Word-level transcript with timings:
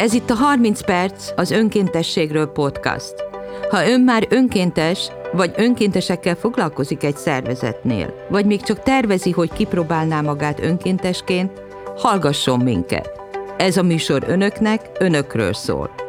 Ez 0.00 0.12
itt 0.12 0.30
a 0.30 0.34
30 0.34 0.84
perc 0.84 1.30
az 1.36 1.50
önkéntességről 1.50 2.46
podcast. 2.46 3.14
Ha 3.70 3.88
ön 3.88 4.00
már 4.00 4.26
önkéntes, 4.30 5.08
vagy 5.32 5.52
önkéntesekkel 5.56 6.34
foglalkozik 6.34 7.04
egy 7.04 7.16
szervezetnél, 7.16 8.26
vagy 8.30 8.46
még 8.46 8.62
csak 8.62 8.82
tervezi, 8.82 9.30
hogy 9.30 9.52
kipróbálná 9.52 10.20
magát 10.20 10.60
önkéntesként, 10.60 11.62
hallgasson 11.96 12.60
minket. 12.60 13.10
Ez 13.58 13.76
a 13.76 13.82
műsor 13.82 14.24
önöknek, 14.26 14.90
önökről 14.98 15.52
szól. 15.52 15.99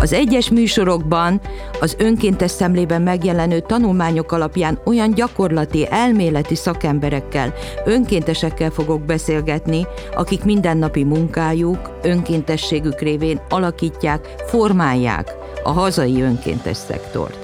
Az 0.00 0.12
egyes 0.12 0.50
műsorokban 0.50 1.40
az 1.80 1.96
önkéntes 1.98 2.50
szemlében 2.50 3.02
megjelenő 3.02 3.60
tanulmányok 3.60 4.32
alapján 4.32 4.80
olyan 4.84 5.14
gyakorlati, 5.14 5.86
elméleti 5.90 6.54
szakemberekkel, 6.54 7.54
önkéntesekkel 7.84 8.70
fogok 8.70 9.02
beszélgetni, 9.02 9.86
akik 10.14 10.44
mindennapi 10.44 11.04
munkájuk, 11.04 11.98
önkéntességük 12.02 13.00
révén 13.00 13.40
alakítják, 13.48 14.34
formálják 14.46 15.34
a 15.62 15.70
hazai 15.70 16.22
önkéntes 16.22 16.76
szektort. 16.76 17.39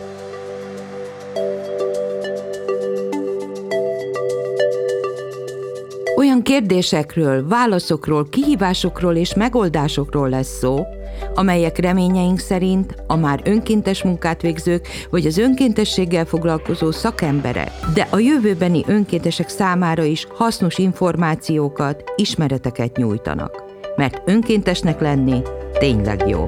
Olyan 6.26 6.42
kérdésekről, 6.42 7.48
válaszokról, 7.48 8.28
kihívásokról 8.28 9.14
és 9.14 9.34
megoldásokról 9.34 10.28
lesz 10.28 10.58
szó, 10.58 10.86
amelyek 11.34 11.78
reményeink 11.78 12.38
szerint 12.38 12.94
a 13.06 13.16
már 13.16 13.40
önkéntes 13.44 14.02
munkát 14.02 14.42
végzők 14.42 14.88
vagy 15.10 15.26
az 15.26 15.38
önkéntességgel 15.38 16.24
foglalkozó 16.24 16.90
szakemberek, 16.90 17.70
de 17.94 18.08
a 18.10 18.18
jövőbeni 18.18 18.82
önkéntesek 18.86 19.48
számára 19.48 20.02
is 20.02 20.26
hasznos 20.34 20.78
információkat, 20.78 22.02
ismereteket 22.16 22.96
nyújtanak. 22.96 23.62
Mert 23.96 24.22
önkéntesnek 24.24 25.00
lenni 25.00 25.42
tényleg 25.78 26.28
jó. 26.28 26.44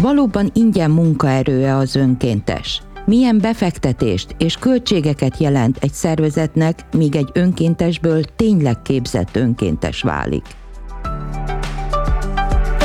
Valóban 0.00 0.50
ingyen 0.52 0.90
munkaerőe 0.90 1.76
az 1.76 1.96
önkéntes. 1.96 2.82
Milyen 3.06 3.38
befektetést 3.40 4.34
és 4.38 4.56
költségeket 4.56 5.38
jelent 5.38 5.78
egy 5.80 5.92
szervezetnek, 5.92 6.78
míg 6.96 7.16
egy 7.16 7.30
önkéntesből 7.32 8.22
tényleg 8.22 8.82
képzett 8.82 9.36
önkéntes 9.36 10.02
válik? 10.02 10.44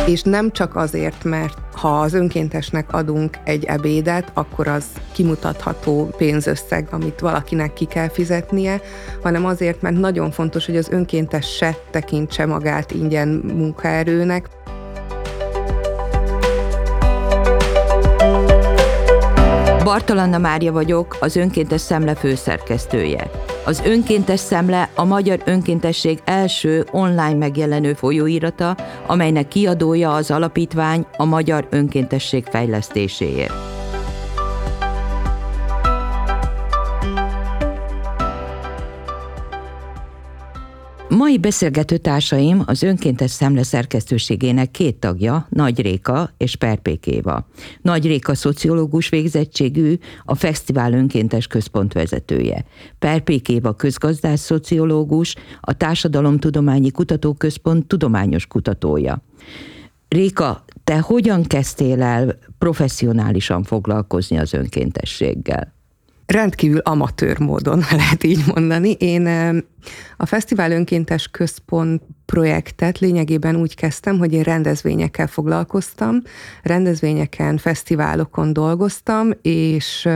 És 0.08 0.22
nem 0.22 0.52
csak 0.52 0.76
azért, 0.76 1.24
mert 1.24 1.58
ha 1.74 2.00
az 2.00 2.14
önkéntesnek 2.14 2.94
adunk 2.94 3.38
egy 3.44 3.64
ebédet, 3.64 4.32
akkor 4.34 4.68
az 4.68 4.86
kimutatható 5.12 6.14
pénzösszeg, 6.18 6.88
amit 6.92 7.20
valakinek 7.20 7.74
ki 7.74 7.86
kell 7.86 8.10
fizetnie, 8.10 8.82
hanem 9.24 9.46
azért, 9.46 9.82
mert 9.82 9.98
nagyon 9.98 10.32
fontos, 10.32 10.66
hogy 10.66 10.78
az 10.78 10.90
önkéntes 10.90 11.56
se 11.56 11.78
tekintse 11.92 12.46
magát 12.46 12.92
ingyen 12.92 13.28
munkaerőnek. 13.28 14.50
Bartalanna 19.84 20.38
Mária 20.38 20.72
vagyok, 20.72 21.18
az 21.20 21.36
Önkéntes 21.36 21.82
Szemle 21.82 22.16
főszerkesztője. 22.16 23.32
Az 23.66 23.82
Önkéntes 23.86 24.40
Szemle 24.40 24.90
a 24.96 25.04
Magyar 25.04 25.42
Önkéntesség 25.46 26.20
első 26.26 26.86
online 26.92 27.34
megjelenő 27.34 27.94
folyóirata, 27.94 28.78
amelynek 29.08 29.48
kiadója 29.48 30.14
az 30.14 30.32
alapítvány 30.32 31.06
a 31.18 31.26
Magyar 31.26 31.68
Önkéntesség 31.70 32.46
fejlesztéséért. 32.46 33.71
Mai 41.22 41.38
beszélgető 41.38 41.98
társaim 41.98 42.64
az 42.66 42.84
önkéntes 42.84 43.32
szemle 43.32 43.64
szerkesztőségének 43.64 44.72
két 44.72 44.96
tagja, 44.96 45.48
Nagy 45.50 45.82
Réka 45.82 46.30
és 46.38 46.56
Perpékéva. 46.56 47.48
Nagy 47.82 48.06
Réka 48.06 48.36
szociológus 48.36 49.10
végzettségű, 49.10 49.98
a 50.26 50.36
Fesztivál 50.36 50.94
Önkéntes 50.94 51.48
Központ 51.48 51.94
vezetője. 51.94 52.66
Perpékéva 53.00 53.74
közgazdász 53.74 54.42
szociológus, 54.42 55.36
a 55.60 55.74
Társadalomtudományi 55.74 56.92
Kutatóközpont 56.92 57.88
tudományos 57.88 58.48
kutatója. 58.48 59.24
Réka, 60.08 60.64
te 60.84 61.00
hogyan 61.00 61.44
kezdtél 61.44 62.02
el 62.02 62.38
professzionálisan 62.58 63.64
foglalkozni 63.64 64.38
az 64.38 64.54
önkéntességgel? 64.54 65.74
Rendkívül 66.26 66.80
amatőr 66.80 67.40
módon, 67.40 67.84
lehet 67.92 68.24
így 68.24 68.44
mondani. 68.56 68.92
Én 68.92 69.28
a 70.18 70.26
Fesztivál 70.26 70.72
Önkéntes 70.72 71.28
Központ 71.28 72.02
projektet 72.26 73.00
lényegében 73.00 73.56
úgy 73.56 73.76
kezdtem, 73.76 74.18
hogy 74.18 74.34
én 74.34 74.44
rendezvényekkel 74.44 75.28
foglalkoztam, 75.28 76.22
rendezvényeken, 76.64 77.58
fesztiválokon 77.58 78.54
dolgoztam, 78.54 79.30
és 79.42 80.10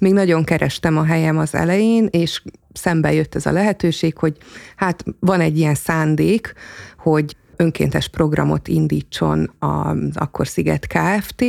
még 0.00 0.12
nagyon 0.12 0.44
kerestem 0.44 0.96
a 0.96 1.04
helyem 1.04 1.38
az 1.38 1.54
elején, 1.54 2.08
és 2.10 2.42
szembe 2.72 3.12
jött 3.12 3.34
ez 3.34 3.46
a 3.46 3.52
lehetőség, 3.52 4.16
hogy 4.16 4.36
hát 4.76 5.04
van 5.20 5.40
egy 5.40 5.58
ilyen 5.58 5.74
szándék, 5.74 6.52
hogy 6.98 7.36
önkéntes 7.56 8.08
programot 8.08 8.68
indítson 8.68 9.52
az 9.58 9.96
Akkor 10.14 10.46
Sziget 10.46 10.86
Kft., 10.86 11.44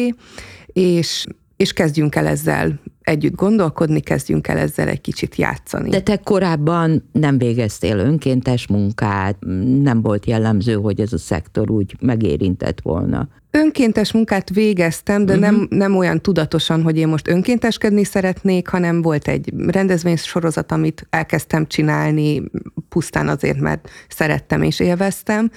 és 0.65 1.25
és 1.55 1.73
kezdjünk 1.73 2.15
el 2.15 2.27
ezzel 2.27 2.79
együtt 3.05 3.35
gondolkodni, 3.35 3.99
kezdjünk 3.99 4.47
el 4.47 4.57
ezzel 4.57 4.87
egy 4.87 5.01
kicsit 5.01 5.35
játszani. 5.35 5.89
De 5.89 6.01
te 6.01 6.17
korábban 6.17 7.09
nem 7.11 7.37
végeztél 7.37 7.97
önkéntes 7.97 8.67
munkát, 8.67 9.37
nem 9.81 10.01
volt 10.01 10.25
jellemző, 10.25 10.73
hogy 10.73 10.99
ez 10.99 11.13
a 11.13 11.17
szektor 11.17 11.71
úgy 11.71 11.95
megérintett 11.99 12.81
volna. 12.81 13.27
Önkéntes 13.57 14.11
munkát 14.11 14.49
végeztem, 14.49 15.25
de 15.25 15.33
uh-huh. 15.33 15.49
nem, 15.49 15.67
nem 15.69 15.97
olyan 15.97 16.21
tudatosan, 16.21 16.83
hogy 16.83 16.97
én 16.97 17.07
most 17.07 17.27
önkénteskedni 17.27 18.03
szeretnék, 18.03 18.67
hanem 18.67 19.01
volt 19.01 19.27
egy 19.27 19.53
rendezvénysorozat, 19.67 20.71
amit 20.71 21.07
elkezdtem 21.09 21.67
csinálni 21.67 22.43
pusztán 22.89 23.27
azért, 23.27 23.59
mert 23.59 23.89
szerettem 24.07 24.61
és 24.61 24.79
élveztem, 24.79 25.51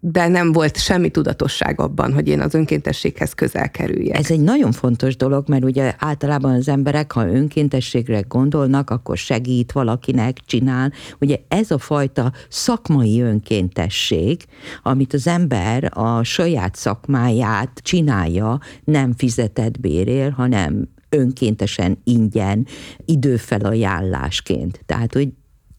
de 0.00 0.28
nem 0.28 0.52
volt 0.52 0.78
semmi 0.78 1.08
tudatosság 1.08 1.80
abban, 1.80 2.12
hogy 2.12 2.28
én 2.28 2.40
az 2.40 2.54
önkéntességhez 2.54 3.32
közel 3.32 3.70
kerüljek. 3.70 4.18
Ez 4.18 4.30
egy 4.30 4.40
nagyon 4.40 4.72
fontos 4.72 5.16
dolog, 5.16 5.48
mert 5.48 5.64
ugye 5.64 5.94
általában 5.98 6.54
az 6.54 6.68
emberek, 6.68 7.12
ha 7.12 7.28
önkéntességre 7.28 8.20
gondolnak, 8.28 8.90
akkor 8.90 9.16
segít 9.16 9.72
valakinek, 9.72 10.36
csinál. 10.46 10.92
Ugye 11.20 11.36
ez 11.48 11.70
a 11.70 11.78
fajta 11.78 12.32
szakmai 12.48 13.20
önkéntesség, 13.20 14.44
amit 14.82 15.12
az 15.14 15.26
ember 15.26 15.90
a 15.94 16.22
saját 16.22 16.74
szakmája 16.74 17.35
munkáját 17.36 17.80
csinálja, 17.82 18.60
nem 18.84 19.12
fizetett 19.12 19.80
bérér, 19.80 20.32
hanem 20.32 20.88
önkéntesen 21.08 21.98
ingyen 22.04 22.66
időfelajánlásként. 23.04 24.80
Tehát, 24.86 25.12
hogy 25.12 25.28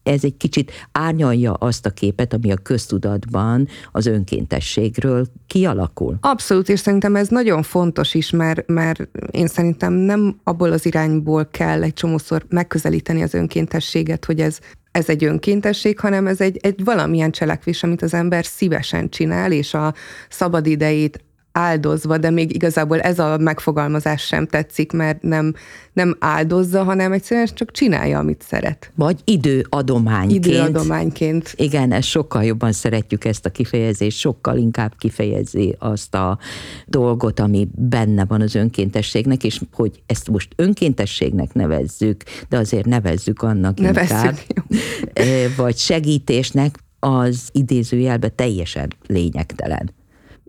ez 0.02 0.24
egy 0.24 0.36
kicsit 0.36 0.72
árnyalja 0.92 1.52
azt 1.52 1.86
a 1.86 1.90
képet, 1.90 2.32
ami 2.32 2.52
a 2.52 2.56
köztudatban 2.56 3.68
az 3.92 4.06
önkéntességről 4.06 5.26
kialakul. 5.46 6.16
Abszolút, 6.20 6.68
és 6.68 6.80
szerintem 6.80 7.16
ez 7.16 7.28
nagyon 7.28 7.62
fontos 7.62 8.14
is, 8.14 8.30
mert, 8.30 8.66
mert 8.66 9.08
én 9.30 9.46
szerintem 9.46 9.92
nem 9.92 10.40
abból 10.44 10.72
az 10.72 10.86
irányból 10.86 11.48
kell 11.50 11.82
egy 11.82 11.92
csomószor 11.92 12.46
megközelíteni 12.48 13.22
az 13.22 13.34
önkéntességet, 13.34 14.24
hogy 14.24 14.40
ez 14.40 14.58
ez 14.90 15.08
egy 15.08 15.24
önkéntesség, 15.24 15.98
hanem 15.98 16.26
ez 16.26 16.40
egy, 16.40 16.56
egy 16.56 16.84
valamilyen 16.84 17.30
cselekvés, 17.30 17.82
amit 17.82 18.02
az 18.02 18.14
ember 18.14 18.44
szívesen 18.44 19.08
csinál, 19.08 19.52
és 19.52 19.74
a 19.74 19.94
szabadidejét 20.28 21.24
áldozva, 21.58 22.18
de 22.18 22.30
még 22.30 22.54
igazából 22.54 23.00
ez 23.00 23.18
a 23.18 23.36
megfogalmazás 23.38 24.22
sem 24.22 24.46
tetszik, 24.46 24.92
mert 24.92 25.22
nem, 25.22 25.54
nem 25.92 26.16
áldozza, 26.18 26.82
hanem 26.82 27.12
egyszerűen 27.12 27.48
csak 27.54 27.70
csinálja, 27.70 28.18
amit 28.18 28.42
szeret. 28.42 28.92
Vagy 28.94 29.20
időadományként. 29.24 30.46
Időadományként. 30.46 31.54
Igen, 31.56 31.92
ezt 31.92 32.08
sokkal 32.08 32.44
jobban 32.44 32.72
szeretjük 32.72 33.24
ezt 33.24 33.46
a 33.46 33.50
kifejezést, 33.50 34.18
sokkal 34.18 34.56
inkább 34.56 34.92
kifejezi 34.98 35.76
azt 35.78 36.14
a 36.14 36.38
dolgot, 36.86 37.40
ami 37.40 37.68
benne 37.74 38.24
van 38.24 38.40
az 38.40 38.54
önkéntességnek, 38.54 39.44
és 39.44 39.60
hogy 39.72 40.02
ezt 40.06 40.28
most 40.30 40.52
önkéntességnek 40.56 41.52
nevezzük, 41.54 42.22
de 42.48 42.56
azért 42.56 42.86
nevezzük 42.86 43.42
annak 43.42 43.78
nevezzük, 43.78 44.14
inkább. 44.14 45.56
Vagy 45.56 45.76
segítésnek, 45.76 46.78
az 47.00 47.48
idézőjelbe 47.52 48.28
teljesen 48.28 48.92
lényegtelen. 49.06 49.94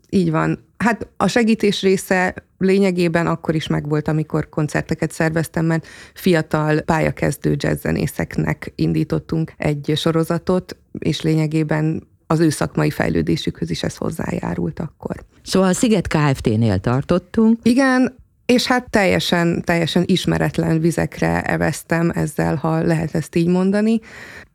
Így 0.10 0.32
van. 0.32 0.69
Hát 0.84 1.08
a 1.18 1.28
segítés 1.28 1.82
része 1.82 2.34
lényegében 2.58 3.28
akkor 3.28 3.56
is 3.56 3.68
megvolt, 3.68 4.08
amikor 4.08 4.50
koncerteket 4.50 5.12
szerveztem, 5.12 5.66
mert 5.66 5.88
fiatal 6.14 6.80
pályakezdő 6.82 7.56
jazzzenészeknek 7.58 8.72
indítottunk 8.76 9.54
egy 9.58 9.94
sorozatot, 9.96 10.78
és 11.00 11.22
lényegében 11.22 12.08
az 12.28 12.40
ő 12.40 12.50
szakmai 12.50 12.90
fejlődésükhöz 12.90 13.70
is 13.70 13.84
ez 13.84 13.96
hozzájárult 13.96 14.80
akkor. 14.80 15.16
Szóval 15.44 15.70
a 15.70 15.74
Sziget 15.74 16.08
Kft-nél 16.08 16.80
tartottunk. 16.80 17.60
Igen, 17.64 18.18
És 18.46 18.66
hát 18.68 18.90
teljesen, 18.90 19.62
teljesen 19.62 20.04
ismeretlen 20.06 20.80
vizekre 20.80 21.42
eveztem 21.42 22.12
ezzel, 22.16 22.56
ha 22.56 22.82
lehet 22.82 23.16
ezt 23.16 23.36
így 23.36 23.48
mondani. 23.48 24.00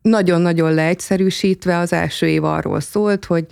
Nagyon-nagyon 0.02 0.74
leegyszerűsítve 0.74 1.78
az 1.78 1.92
első 1.92 2.26
év 2.26 2.44
arról 2.44 2.80
szólt, 2.80 3.24
hogy 3.24 3.46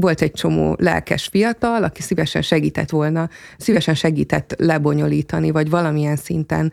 volt 0.00 0.22
egy 0.22 0.32
csomó 0.32 0.76
lelkes 0.78 1.26
fiatal, 1.26 1.84
aki 1.84 2.02
szívesen 2.02 2.42
segített 2.42 2.90
volna, 2.90 3.28
szívesen 3.58 3.94
segített 3.94 4.54
lebonyolítani, 4.58 5.50
vagy 5.50 5.70
valamilyen 5.70 6.16
szinten 6.16 6.72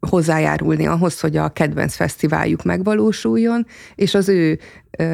hozzájárulni 0.00 0.86
ahhoz, 0.86 1.20
hogy 1.20 1.36
a 1.36 1.48
kedvenc 1.48 1.94
fesztiváljuk 1.94 2.62
megvalósuljon, 2.62 3.66
és 3.94 4.14
az 4.14 4.28
ő 4.28 4.58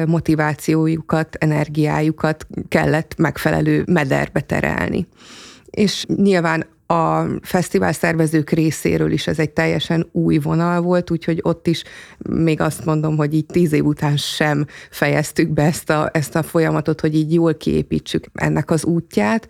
motivációjukat, 0.07 1.35
energiájukat 1.35 2.47
kellett 2.67 3.17
megfelelő 3.17 3.83
mederbe 3.87 4.41
terelni. 4.41 5.07
És 5.69 6.05
nyilván 6.15 6.65
a 6.87 7.25
fesztivál 7.41 7.93
szervezők 7.93 8.49
részéről 8.49 9.11
is 9.11 9.27
ez 9.27 9.39
egy 9.39 9.49
teljesen 9.49 10.09
új 10.11 10.37
vonal 10.37 10.81
volt, 10.81 11.11
úgyhogy 11.11 11.39
ott 11.43 11.67
is 11.67 11.83
még 12.29 12.61
azt 12.61 12.85
mondom, 12.85 13.17
hogy 13.17 13.33
így 13.33 13.45
tíz 13.45 13.73
év 13.73 13.85
után 13.85 14.17
sem 14.17 14.65
fejeztük 14.89 15.49
be 15.49 15.63
ezt 15.63 15.89
a, 15.89 16.09
ezt 16.13 16.35
a 16.35 16.43
folyamatot, 16.43 17.01
hogy 17.01 17.15
így 17.15 17.33
jól 17.33 17.55
kiépítsük 17.55 18.25
ennek 18.33 18.71
az 18.71 18.85
útját 18.85 19.47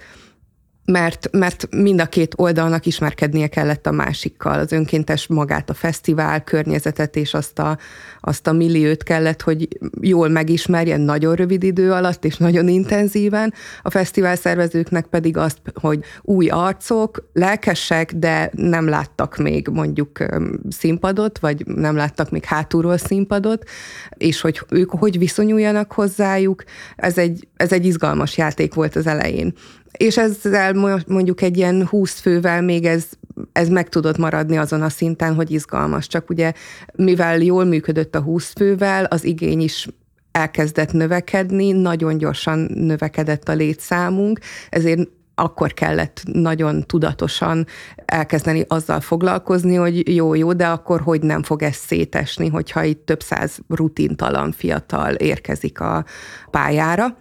mert, 0.92 1.30
mert 1.31 1.68
mind 1.72 2.01
a 2.01 2.06
két 2.06 2.34
oldalnak 2.38 2.86
ismerkednie 2.86 3.48
kellett 3.48 3.88
a 3.88 3.92
másikkal. 3.92 4.60
Az 4.60 4.72
önkéntes 4.72 5.28
magát, 5.28 5.69
a 5.69 5.74
fesztivál 5.74 6.44
környezetet 6.44 7.16
és 7.16 7.34
azt 7.34 7.60
a, 7.60 7.78
azt 8.19 8.48
a 8.48 8.51
milliót 8.51 9.04
kellett, 9.04 9.42
hogy 9.42 9.68
jól 10.01 10.30
megismerjen 10.30 11.01
nagyon 11.01 11.36
rövid 11.36 11.63
idő 11.63 11.92
alatt 11.92 12.25
és 12.25 12.38
nagyon 12.38 12.68
intenzíven. 12.68 13.54
A 13.81 13.89
fesztivál 13.89 14.36
szervezőknek 14.36 15.06
pedig 15.06 15.38
azt, 15.38 15.57
hogy 15.74 16.00
új 16.22 16.48
arcok, 16.48 17.30
lelkesek, 17.34 18.13
de 18.13 18.51
nem 18.54 18.88
láttak 18.88 19.38
még 19.38 19.68
mondjuk 19.68 20.25
színpadot, 20.69 21.39
vagy 21.39 21.66
nem 21.66 21.95
láttak 21.95 22.30
még 22.30 22.45
hátulról 22.45 22.98
színpadot, 22.98 23.69
és 24.18 24.42
hogy 24.42 24.62
ők 24.69 24.89
hogy 24.89 25.18
viszonyuljanak 25.18 25.92
hozzájuk, 25.92 26.63
ez 26.95 27.18
egy, 27.18 27.48
ez 27.56 27.72
egy 27.72 27.86
izgalmas 27.86 28.38
játék 28.38 28.74
volt 28.74 28.95
az 28.95 29.07
elején 29.07 29.54
és 29.97 30.17
ezzel 30.17 30.73
mondjuk 31.07 31.41
egy 31.41 31.57
ilyen 31.57 31.88
20 31.88 32.19
fővel 32.19 32.61
még 32.61 32.85
ez, 32.85 33.05
ez 33.51 33.69
meg 33.69 33.89
tudott 33.89 34.17
maradni 34.17 34.57
azon 34.57 34.81
a 34.81 34.89
szinten, 34.89 35.35
hogy 35.35 35.51
izgalmas. 35.51 36.07
Csak 36.07 36.29
ugye, 36.29 36.53
mivel 36.95 37.38
jól 37.38 37.63
működött 37.63 38.15
a 38.15 38.21
20 38.21 38.53
fővel, 38.53 39.05
az 39.05 39.23
igény 39.23 39.61
is 39.61 39.88
elkezdett 40.31 40.91
növekedni, 40.91 41.71
nagyon 41.71 42.17
gyorsan 42.17 42.59
növekedett 42.73 43.49
a 43.49 43.53
létszámunk, 43.53 44.39
ezért 44.69 45.09
akkor 45.39 45.73
kellett 45.73 46.21
nagyon 46.31 46.83
tudatosan 46.83 47.65
elkezdeni 48.05 48.65
azzal 48.67 49.00
foglalkozni, 49.00 49.75
hogy 49.75 50.15
jó, 50.15 50.33
jó, 50.33 50.53
de 50.53 50.67
akkor 50.67 51.01
hogy 51.01 51.21
nem 51.21 51.43
fog 51.43 51.63
ez 51.63 51.75
szétesni, 51.75 52.47
hogyha 52.47 52.83
itt 52.83 53.05
több 53.05 53.21
száz 53.21 53.59
rutintalan 53.67 54.51
fiatal 54.51 55.13
érkezik 55.13 55.79
a 55.79 56.05
pályára. 56.51 57.17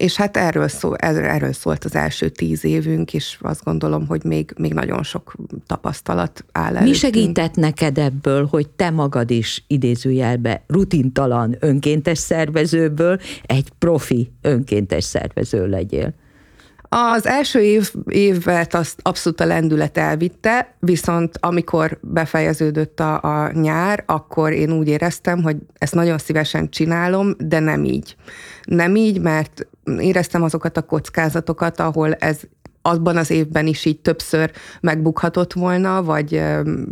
És 0.00 0.16
hát 0.16 0.36
erről, 0.36 0.68
szó, 0.68 0.92
erről 0.98 1.52
szólt 1.52 1.84
az 1.84 1.94
első 1.94 2.28
tíz 2.28 2.64
évünk, 2.64 3.14
és 3.14 3.38
azt 3.40 3.64
gondolom, 3.64 4.06
hogy 4.06 4.24
még, 4.24 4.52
még 4.58 4.74
nagyon 4.74 5.02
sok 5.02 5.34
tapasztalat 5.66 6.44
áll 6.52 6.64
előttünk. 6.64 6.90
Mi 6.90 6.94
segített 6.94 7.54
neked 7.54 7.98
ebből, 7.98 8.46
hogy 8.46 8.68
te 8.68 8.90
magad 8.90 9.30
is 9.30 9.64
idézőjelbe 9.66 10.64
rutintalan 10.66 11.56
önkéntes 11.58 12.18
szervezőből 12.18 13.20
egy 13.42 13.68
profi 13.78 14.32
önkéntes 14.42 15.04
szervező 15.04 15.66
legyél? 15.66 16.14
Az 16.92 17.26
első 17.26 17.60
év, 17.60 17.92
évet 18.08 18.74
azt 18.74 19.00
abszolút 19.02 19.40
a 19.40 19.44
lendület 19.44 19.98
elvitte, 19.98 20.74
viszont 20.78 21.38
amikor 21.40 21.98
befejeződött 22.02 23.00
a, 23.00 23.20
a 23.22 23.52
nyár, 23.52 24.02
akkor 24.06 24.52
én 24.52 24.72
úgy 24.72 24.88
éreztem, 24.88 25.42
hogy 25.42 25.56
ezt 25.78 25.94
nagyon 25.94 26.18
szívesen 26.18 26.70
csinálom, 26.70 27.34
de 27.38 27.58
nem 27.58 27.84
így. 27.84 28.16
Nem 28.70 28.96
így, 28.96 29.20
mert 29.20 29.66
éreztem 29.98 30.42
azokat 30.42 30.76
a 30.76 30.82
kockázatokat, 30.82 31.80
ahol 31.80 32.14
ez 32.14 32.40
abban 32.82 33.16
az 33.16 33.30
évben 33.30 33.66
is 33.66 33.84
így 33.84 34.00
többször 34.00 34.50
megbukhatott 34.80 35.52
volna, 35.52 36.02
vagy 36.02 36.42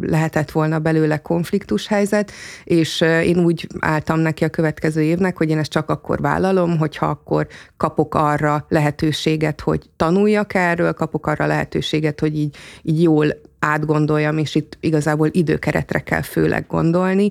lehetett 0.00 0.50
volna 0.50 0.78
belőle 0.78 1.16
konfliktus 1.16 1.86
helyzet, 1.86 2.32
és 2.64 3.00
én 3.00 3.38
úgy 3.38 3.66
álltam 3.78 4.18
neki 4.18 4.44
a 4.44 4.48
következő 4.48 5.02
évnek, 5.02 5.36
hogy 5.36 5.50
én 5.50 5.58
ezt 5.58 5.70
csak 5.70 5.90
akkor 5.90 6.20
vállalom, 6.20 6.78
hogyha 6.78 7.06
akkor 7.06 7.46
kapok 7.76 8.14
arra 8.14 8.66
lehetőséget, 8.68 9.60
hogy 9.60 9.90
tanuljak 9.96 10.54
erről, 10.54 10.92
kapok 10.92 11.26
arra 11.26 11.46
lehetőséget, 11.46 12.20
hogy 12.20 12.38
így, 12.38 12.56
így 12.82 13.02
jól 13.02 13.26
átgondoljam, 13.58 14.38
és 14.38 14.54
itt 14.54 14.76
igazából 14.80 15.28
időkeretre 15.32 15.98
kell 15.98 16.22
főleg 16.22 16.66
gondolni, 16.68 17.30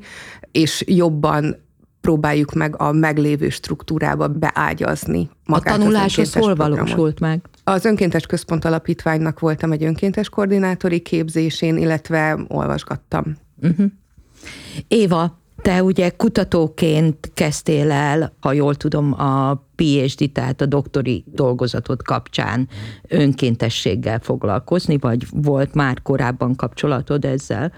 és 0.52 0.84
jobban 0.88 1.66
próbáljuk 2.08 2.54
meg 2.54 2.82
a 2.82 2.92
meglévő 2.92 3.50
struktúrába 3.50 4.28
beágyazni 4.28 5.30
magát 5.46 5.76
A 5.76 5.78
tanulás 5.78 6.18
az 6.18 6.34
hol 6.34 6.56
valósult 6.56 7.20
meg? 7.20 7.42
Az 7.64 7.86
Önkéntes 7.86 8.26
Központ 8.26 8.66
Alapítványnak 8.66 9.40
voltam 9.40 9.72
egy 9.72 9.84
önkéntes 9.84 10.30
koordinátori 10.30 11.00
képzésén, 11.00 11.78
illetve 11.78 12.46
olvasgattam. 12.48 13.38
Uh-huh. 13.62 13.86
Éva, 14.88 15.40
te 15.62 15.84
ugye 15.84 16.10
kutatóként 16.10 17.32
kezdtél 17.34 17.92
el, 17.92 18.34
ha 18.40 18.52
jól 18.52 18.76
tudom, 18.76 19.14
a 19.14 19.64
PhD, 19.76 20.32
tehát 20.32 20.62
a 20.62 20.66
doktori 20.66 21.24
dolgozatot 21.26 22.04
kapcsán 22.04 22.68
önkéntességgel 23.08 24.20
foglalkozni, 24.20 24.98
vagy 24.98 25.26
volt 25.32 25.74
már 25.74 26.02
korábban 26.02 26.56
kapcsolatod 26.56 27.26
ezzel? 27.26 27.72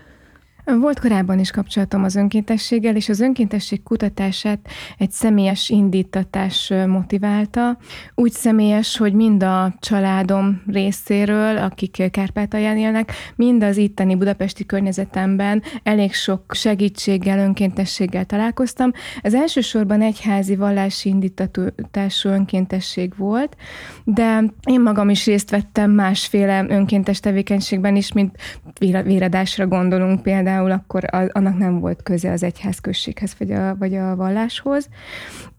Volt 0.77 0.99
korábban 0.99 1.39
is 1.39 1.51
kapcsolatom 1.51 2.03
az 2.03 2.15
önkéntességgel, 2.15 2.95
és 2.95 3.09
az 3.09 3.19
önkéntesség 3.19 3.83
kutatását 3.83 4.59
egy 4.97 5.11
személyes 5.11 5.69
indítatás 5.69 6.73
motiválta. 6.87 7.77
Úgy 8.15 8.31
személyes, 8.31 8.97
hogy 8.97 9.13
mind 9.13 9.43
a 9.43 9.75
családom 9.79 10.61
részéről, 10.67 11.57
akik 11.57 12.11
Kárpátalján 12.11 12.77
élnek, 12.77 13.11
mind 13.35 13.63
az 13.63 13.77
itteni 13.77 14.15
budapesti 14.15 14.65
környezetemben 14.65 15.63
elég 15.83 16.13
sok 16.13 16.53
segítséggel, 16.53 17.39
önkéntességgel 17.39 18.25
találkoztam. 18.25 18.91
Ez 19.21 19.33
elsősorban 19.33 20.01
egyházi 20.01 20.55
vallási 20.55 21.09
indítatású 21.09 22.29
önkéntesség 22.29 23.13
volt, 23.17 23.55
de 24.03 24.43
én 24.63 24.81
magam 24.81 25.09
is 25.09 25.25
részt 25.25 25.49
vettem 25.49 25.91
másféle 25.91 26.65
önkéntes 26.67 27.19
tevékenységben 27.19 27.95
is, 27.95 28.11
mint 28.11 28.37
véradásra 28.79 29.67
gondolunk 29.67 30.21
például, 30.21 30.57
például 30.59 30.71
akkor 30.71 31.31
annak 31.31 31.57
nem 31.57 31.79
volt 31.79 32.03
köze 32.03 32.31
az 32.31 32.43
egyházközséghez 32.43 33.35
vagy 33.37 33.51
a, 33.51 33.75
vagy 33.75 33.95
a 33.95 34.15
valláshoz. 34.15 34.89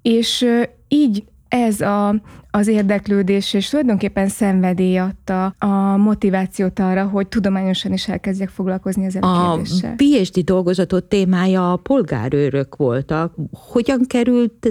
És 0.03 0.47
így 0.89 1.25
ez 1.49 1.81
a, 1.81 2.15
az 2.51 2.67
érdeklődés 2.67 3.55
és 3.55 3.69
tulajdonképpen 3.69 4.29
szenvedély 4.29 4.99
adta 4.99 5.55
a 5.59 5.97
motivációt 5.97 6.79
arra, 6.79 7.05
hogy 7.05 7.29
tudományosan 7.29 7.93
is 7.93 8.09
elkezdjek 8.09 8.49
foglalkozni 8.49 9.05
ezzel 9.05 9.23
a, 9.23 9.53
a 9.53 9.55
kérdéssel. 9.55 9.91
A 9.91 9.95
PhD 9.97 10.45
dolgozatot 10.45 11.05
témája 11.05 11.73
a 11.73 11.77
polgárőrök 11.77 12.77
voltak. 12.77 13.35
Hogyan 13.53 14.01
került 14.07 14.71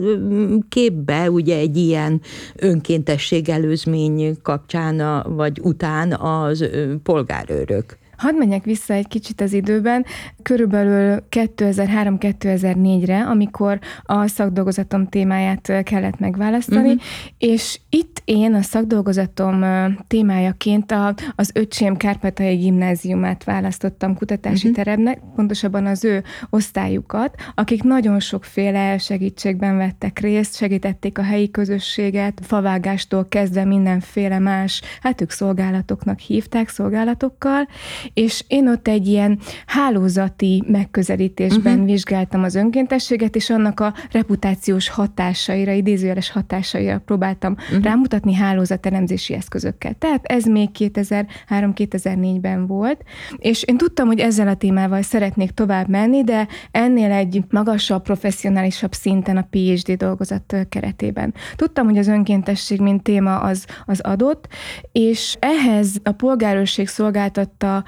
képbe 0.69 1.31
ugye 1.31 1.57
egy 1.57 1.77
ilyen 1.77 2.21
önkéntesség 2.55 3.49
előzmény 3.49 4.41
kapcsán 4.41 5.23
vagy 5.35 5.59
után 5.63 6.11
az 6.11 6.69
polgárőrök? 7.03 7.97
Hadd 8.19 8.35
menjek 8.35 8.63
vissza 8.63 8.93
egy 8.93 9.07
kicsit 9.07 9.41
az 9.41 9.53
időben, 9.53 10.05
körülbelül 10.41 11.23
2003-2004-re, 11.29 13.21
amikor 13.23 13.79
a 14.03 14.27
szakdolgozatom 14.27 15.07
témáját 15.07 15.83
kellett 15.83 16.19
megválasztani, 16.19 16.87
uh-huh. 16.87 17.01
és 17.37 17.79
itt 17.89 18.21
én 18.25 18.53
a 18.53 18.61
szakdolgozatom 18.61 19.65
témájaként 20.07 20.91
a, 20.91 21.13
az 21.35 21.51
Öcsém 21.53 21.97
Kárpátai 21.97 22.55
Gimnáziumát 22.55 23.43
választottam 23.43 24.15
kutatási 24.15 24.67
uh-huh. 24.67 24.83
teremnek, 24.83 25.19
pontosabban 25.35 25.85
az 25.85 26.03
ő 26.03 26.23
osztályukat, 26.49 27.35
akik 27.55 27.83
nagyon 27.83 28.19
sokféle 28.19 28.97
segítségben 28.97 29.77
vettek 29.77 30.19
részt, 30.19 30.55
segítették 30.55 31.17
a 31.17 31.23
helyi 31.23 31.51
közösséget, 31.51 32.41
favágástól 32.43 33.27
kezdve 33.27 33.65
mindenféle 33.65 34.39
más, 34.39 34.81
hát 35.01 35.21
ők 35.21 35.31
szolgálatoknak 35.31 36.19
hívták, 36.19 36.69
szolgálatokkal, 36.69 37.67
és 38.13 38.43
én 38.47 38.67
ott 38.67 38.87
egy 38.87 39.07
ilyen 39.07 39.39
hálózati 39.65 40.63
megközelítésben 40.67 41.73
uh-huh. 41.73 41.87
vizsgáltam 41.87 42.43
az 42.43 42.55
önkéntességet, 42.55 43.35
és 43.35 43.49
annak 43.49 43.79
a 43.79 43.93
reputációs 44.11 44.89
hatásaira, 44.89 45.71
idézőjeles 45.71 46.31
hatásaira 46.31 47.01
próbáltam 47.05 47.51
uh-huh. 47.51 47.83
rámutatni, 47.83 48.17
kutatni 48.19 48.33
hálózatelemzési 48.33 49.33
eszközökkel. 49.33 49.93
Tehát 49.93 50.25
ez 50.25 50.45
még 50.45 50.69
2003-2004-ben 50.79 52.67
volt, 52.67 53.03
és 53.37 53.63
én 53.63 53.77
tudtam, 53.77 54.07
hogy 54.07 54.19
ezzel 54.19 54.47
a 54.47 54.55
témával 54.55 55.01
szeretnék 55.01 55.51
tovább 55.51 55.87
menni, 55.87 56.23
de 56.23 56.47
ennél 56.71 57.11
egy 57.11 57.43
magasabb, 57.49 58.03
professzionálisabb 58.03 58.93
szinten 58.93 59.37
a 59.37 59.47
PhD 59.49 59.91
dolgozat 59.91 60.55
keretében. 60.69 61.33
Tudtam, 61.55 61.85
hogy 61.85 61.97
az 61.97 62.07
önkéntesség, 62.07 62.81
mint 62.81 63.03
téma 63.03 63.39
az, 63.39 63.65
az 63.85 63.99
adott, 63.99 64.47
és 64.91 65.37
ehhez 65.39 65.95
a 66.03 66.11
polgárőrség 66.11 66.87
szolgáltatta 66.87 67.83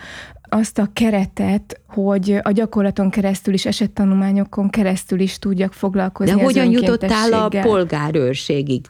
azt 0.50 0.78
a 0.78 0.90
keretet, 0.94 1.82
hogy 1.88 2.40
a 2.42 2.52
gyakorlaton 2.52 3.10
keresztül 3.10 3.54
is, 3.54 3.66
esettanulmányokon 3.66 4.70
keresztül 4.70 5.20
is 5.20 5.40
tudjak 5.40 5.74
foglalkozni 5.74 6.36
De 6.36 6.44
hogyan 6.44 6.72
jutottál 6.72 7.34
a 7.34 7.50
polgárőrségig? 7.62 8.86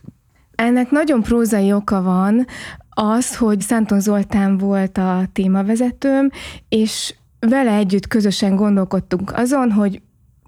Ennek 0.55 0.89
nagyon 0.91 1.21
prózai 1.21 1.73
oka 1.73 2.01
van, 2.01 2.45
az, 2.89 3.35
hogy 3.35 3.61
Szánton 3.61 3.99
Zoltán 3.99 4.57
volt 4.57 4.97
a 4.97 5.23
témavezetőm, 5.33 6.29
és 6.69 7.15
vele 7.39 7.75
együtt 7.75 8.07
közösen 8.07 8.55
gondolkodtunk 8.55 9.31
azon, 9.35 9.71
hogy 9.71 10.01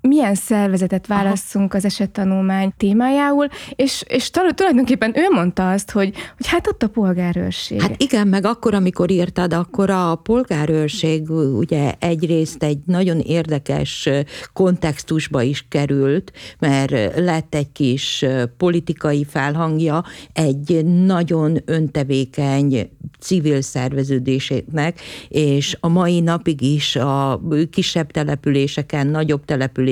milyen 0.08 0.36
szervezetet 0.36 1.08
válasszunk 1.08 1.74
Aha. 1.74 1.78
az 1.78 1.86
esettanulmány 1.86 2.74
témájául, 2.78 3.48
és, 3.76 4.04
és 4.08 4.30
tulajdonképpen 4.30 5.18
ő 5.18 5.28
mondta 5.32 5.72
azt, 5.72 5.92
hogy, 5.92 6.14
hogy 6.38 6.48
hát 6.48 6.68
ott 6.68 6.84
a 6.84 6.88
polgárőrség. 6.88 7.82
Hát 7.82 8.02
igen, 8.02 8.28
meg 8.28 8.46
akkor, 8.46 8.74
amikor 8.74 9.12
írtad, 9.12 9.54
akkor 9.54 9.90
a 9.90 10.16
polgárőrség 10.16 11.30
ugye 11.30 11.94
egyrészt 12.00 12.64
egy 12.64 12.78
nagyon 12.86 13.20
érdekes 13.20 14.10
kontextusba 14.54 15.42
is 15.42 15.66
került, 15.70 16.32
mert 16.60 16.92
lett 17.16 17.56
egy 17.56 17.72
kis 17.72 18.26
politikai 18.58 19.26
felhangja 19.30 20.04
egy 20.34 20.86
nagyon 20.86 21.58
öntevékeny 21.66 22.90
civil 23.20 23.62
szerveződésének, 23.62 25.00
és 25.28 25.78
a 25.80 25.88
mai 25.88 26.20
napig 26.20 26.62
is 26.62 26.96
a 26.96 27.42
kisebb 27.72 28.12
településeken, 28.12 29.08
nagyobb 29.08 29.46
településeken 29.46 29.92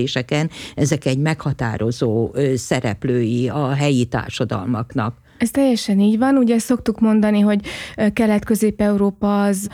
ezek 0.75 1.05
egy 1.05 1.17
meghatározó 1.17 2.31
szereplői 2.55 3.49
a 3.49 3.73
helyi 3.73 4.05
társadalmaknak. 4.05 5.19
Ez 5.37 5.51
teljesen 5.51 5.99
így 5.99 6.17
van. 6.17 6.37
Ugye 6.37 6.59
szoktuk 6.59 6.99
mondani, 6.99 7.39
hogy 7.39 7.61
Kelet-Közép-Európa 8.13 9.43
az, 9.43 9.69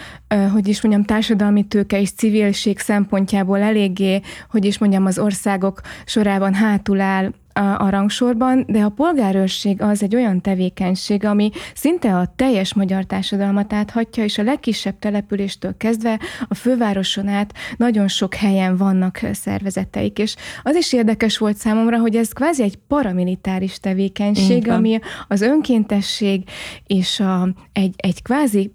hogy 0.52 0.68
is 0.68 0.82
mondjam, 0.82 1.06
társadalmi 1.06 1.64
tőke 1.64 2.02
és 2.02 2.12
civilség 2.12 2.80
szempontjából 2.80 3.60
eléggé, 3.60 4.22
hogy 4.50 4.66
is 4.66 4.78
mondjam, 4.78 5.06
az 5.06 5.20
országok 5.20 5.82
sorában 6.06 6.54
hátul 6.54 7.00
áll 7.00 7.32
a, 7.58 7.90
rangsorban, 7.90 8.66
de 8.68 8.82
a 8.82 8.90
polgárőrség 8.90 9.82
az 9.82 10.04
egy 10.04 10.16
olyan 10.16 10.42
tevékenység, 10.42 11.26
ami 11.26 11.50
szinte 11.76 12.16
a 12.16 12.34
teljes 12.36 12.74
magyar 12.74 13.04
társadalmat 13.04 13.74
áthatja, 13.74 14.24
és 14.24 14.38
a 14.38 14.44
legkisebb 14.44 15.00
településtől 15.00 15.78
kezdve 15.78 16.20
a 16.48 16.54
fővároson 16.54 17.28
át 17.28 17.54
nagyon 17.78 18.08
sok 18.08 18.36
helyen 18.36 18.78
vannak 18.78 19.20
szervezeteik. 19.32 20.20
És 20.20 20.36
az 20.64 20.76
is 20.76 20.94
érdekes 20.94 21.38
volt 21.38 21.58
számomra, 21.58 21.98
hogy 21.98 22.16
ez 22.16 22.32
kvázi 22.32 22.64
egy 22.64 22.78
paramilitáris 22.88 23.80
tevékenység, 23.80 24.70
ami 24.70 25.00
az 25.28 25.42
önkéntesség 25.42 26.44
és 26.86 27.20
a, 27.20 27.50
egy, 27.74 27.94
egy 27.98 28.22
kvázi 28.22 28.72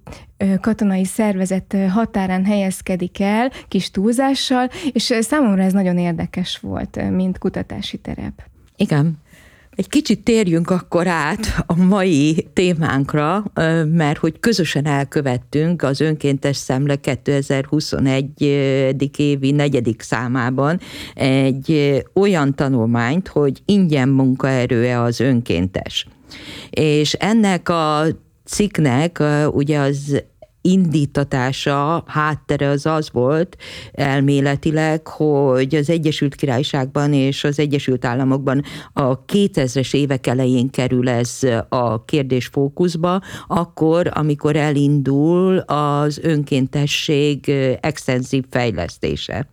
katonai 0.60 1.04
szervezet 1.04 1.76
határán 1.90 2.44
helyezkedik 2.44 3.20
el, 3.20 3.50
kis 3.68 3.90
túlzással, 3.90 4.68
és 4.92 5.14
számomra 5.20 5.62
ez 5.62 5.72
nagyon 5.72 5.98
érdekes 5.98 6.58
volt, 6.58 7.10
mint 7.10 7.38
kutatási 7.38 7.96
terep. 7.98 8.50
Igen. 8.82 9.20
Egy 9.74 9.88
kicsit 9.88 10.24
térjünk 10.24 10.70
akkor 10.70 11.06
át 11.06 11.62
a 11.66 11.76
mai 11.76 12.48
témánkra, 12.52 13.44
mert 13.86 14.18
hogy 14.18 14.40
közösen 14.40 14.86
elkövettünk 14.86 15.82
az 15.82 16.00
önkéntes 16.00 16.56
szemle 16.56 16.96
2021. 16.96 18.40
évi 19.16 19.50
negyedik 19.50 20.02
számában 20.02 20.80
egy 21.14 22.02
olyan 22.14 22.54
tanulmányt, 22.54 23.28
hogy 23.28 23.62
ingyen 23.64 24.08
munkaerőe 24.08 25.00
az 25.00 25.20
önkéntes. 25.20 26.06
És 26.70 27.12
ennek 27.12 27.68
a 27.68 28.04
cikknek 28.44 29.22
ugye 29.50 29.78
az 29.78 30.22
indítatása, 30.62 32.04
háttere 32.06 32.68
az 32.68 32.86
az 32.86 33.10
volt 33.12 33.56
elméletileg, 33.92 35.06
hogy 35.06 35.74
az 35.74 35.90
Egyesült 35.90 36.34
Királyságban 36.34 37.12
és 37.12 37.44
az 37.44 37.58
Egyesült 37.58 38.04
Államokban 38.04 38.62
a 38.92 39.24
2000-es 39.24 39.94
évek 39.94 40.26
elején 40.26 40.70
kerül 40.70 41.08
ez 41.08 41.38
a 41.68 42.04
kérdés 42.04 42.46
fókuszba, 42.46 43.20
akkor, 43.46 44.10
amikor 44.14 44.56
elindul 44.56 45.58
az 45.58 46.18
önkéntesség 46.22 47.48
extenzív 47.80 48.44
fejlesztése 48.50 49.48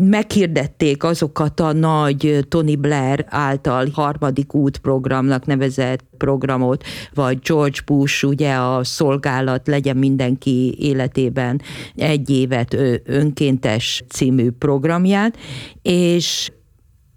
meghirdették 0.00 1.04
azokat 1.04 1.60
a 1.60 1.72
nagy 1.72 2.46
Tony 2.48 2.78
Blair 2.78 3.24
által 3.28 3.88
harmadik 3.92 4.54
út 4.54 4.78
programnak 4.78 5.46
nevezett 5.46 6.04
programot, 6.16 6.84
vagy 7.14 7.38
George 7.38 7.78
Bush 7.86 8.24
ugye 8.24 8.54
a 8.54 8.84
szolgálat 8.84 9.66
legyen 9.66 9.96
mindenki 9.96 10.74
életében 10.78 11.60
egy 11.96 12.30
évet 12.30 12.76
önkéntes 13.04 14.04
című 14.08 14.50
programját, 14.50 15.36
és 15.82 16.50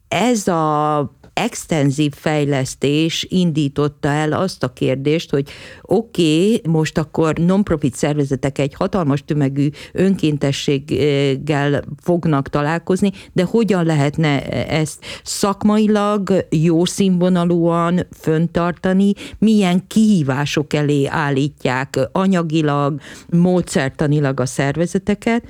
ez 0.08 0.48
a 0.48 1.12
extenzív 1.34 2.14
fejlesztés 2.16 3.26
indította 3.30 4.08
el 4.08 4.32
azt 4.32 4.64
a 4.64 4.74
kérdést, 4.74 5.30
hogy 5.30 5.50
oké, 5.82 6.56
okay, 6.56 6.62
most 6.72 6.98
akkor 6.98 7.36
non-profit 7.38 7.96
szervezetek 7.96 8.58
egy 8.58 8.74
hatalmas 8.74 9.24
tömegű 9.26 9.70
önkéntességgel 9.94 11.84
fognak 12.02 12.50
találkozni, 12.50 13.12
de 13.34 13.44
hogyan 13.44 13.86
lehetne 13.86 14.50
ezt 14.68 15.06
szakmailag, 15.24 16.46
jó 16.50 16.86
színvonalúan 16.86 18.08
föntartani, 18.20 19.14
milyen 19.40 19.88
kihívások 19.88 20.74
elé 20.74 21.06
állítják 21.06 22.00
anyagilag, 22.12 23.00
módszertanilag 23.30 24.40
a 24.40 24.46
szervezeteket, 24.46 25.44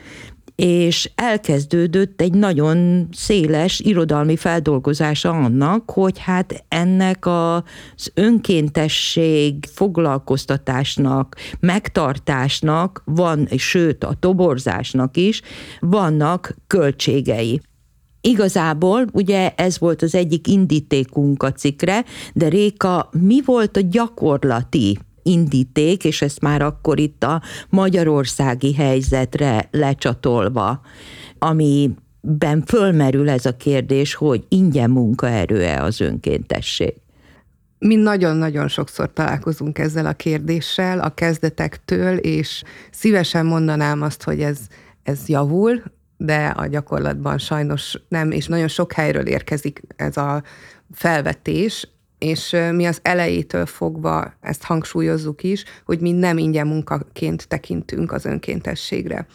és 0.56 1.12
elkezdődött 1.16 2.22
egy 2.22 2.34
nagyon 2.34 3.08
széles 3.12 3.80
irodalmi 3.80 4.36
feldolgozása 4.36 5.30
annak, 5.30 5.92
hogy 5.92 6.20
hát 6.20 6.66
ennek 6.68 7.26
az 7.26 8.12
önkéntesség 8.14 9.66
foglalkoztatásnak, 9.74 11.36
megtartásnak 11.60 13.02
van, 13.06 13.48
sőt 13.58 14.04
a 14.04 14.14
toborzásnak 14.20 15.18
is 15.18 15.42
vannak 15.80 16.56
költségei. 16.68 17.62
Igazából 18.22 19.06
ugye 19.12 19.54
ez 19.56 19.80
volt 19.80 20.02
az 20.02 20.16
egyik 20.16 20.48
indítékunk 20.48 21.44
a 21.44 21.52
cikre, 21.52 22.04
de 22.34 22.48
Réka, 22.48 23.10
mi 23.12 23.42
volt 23.46 23.78
a 23.78 23.82
gyakorlati 23.90 24.98
indíték, 25.24 26.04
és 26.04 26.22
ezt 26.22 26.42
már 26.42 26.62
akkor 26.62 27.00
itt 27.00 27.24
a 27.24 27.42
magyarországi 27.70 28.74
helyzetre 28.74 29.68
lecsatolva, 29.72 30.82
amiben 31.40 32.64
fölmerül 32.66 33.30
ez 33.30 33.46
a 33.46 33.58
kérdés, 33.58 34.14
hogy 34.14 34.46
ingyen 34.50 34.90
munkaerő-e 34.90 35.84
az 35.84 36.02
önkéntesség. 36.02 36.94
Mi 37.80 37.96
nagyon-nagyon 37.96 38.68
sokszor 38.68 39.14
találkozunk 39.14 39.80
ezzel 39.80 40.06
a 40.06 40.14
kérdéssel 40.14 41.00
a 41.00 41.10
kezdetektől, 41.10 42.18
és 42.18 42.64
szívesen 42.92 43.46
mondanám 43.46 44.02
azt, 44.02 44.24
hogy 44.24 44.42
ez, 44.42 44.58
ez 45.04 45.28
javul, 45.28 45.84
de 46.18 46.46
a 46.46 46.68
gyakorlatban 46.68 47.38
sajnos 47.38 48.02
nem, 48.08 48.32
és 48.32 48.48
nagyon 48.48 48.68
sok 48.68 48.92
helyről 48.92 49.28
érkezik 49.28 49.82
ez 49.96 50.18
a 50.18 50.44
felvetés, 50.92 51.88
és 52.24 52.56
mi 52.72 52.86
az 52.86 53.00
elejétől 53.02 53.66
fogva 53.66 54.34
ezt 54.42 54.64
hangsúlyozzuk 54.64 55.44
is, 55.44 55.64
hogy 55.86 56.00
mi 56.00 56.12
nem 56.12 56.38
ingyen 56.38 56.68
munkaként 56.68 57.48
tekintünk 57.48 58.12
az 58.12 58.26
önkéntességre. 58.26 59.26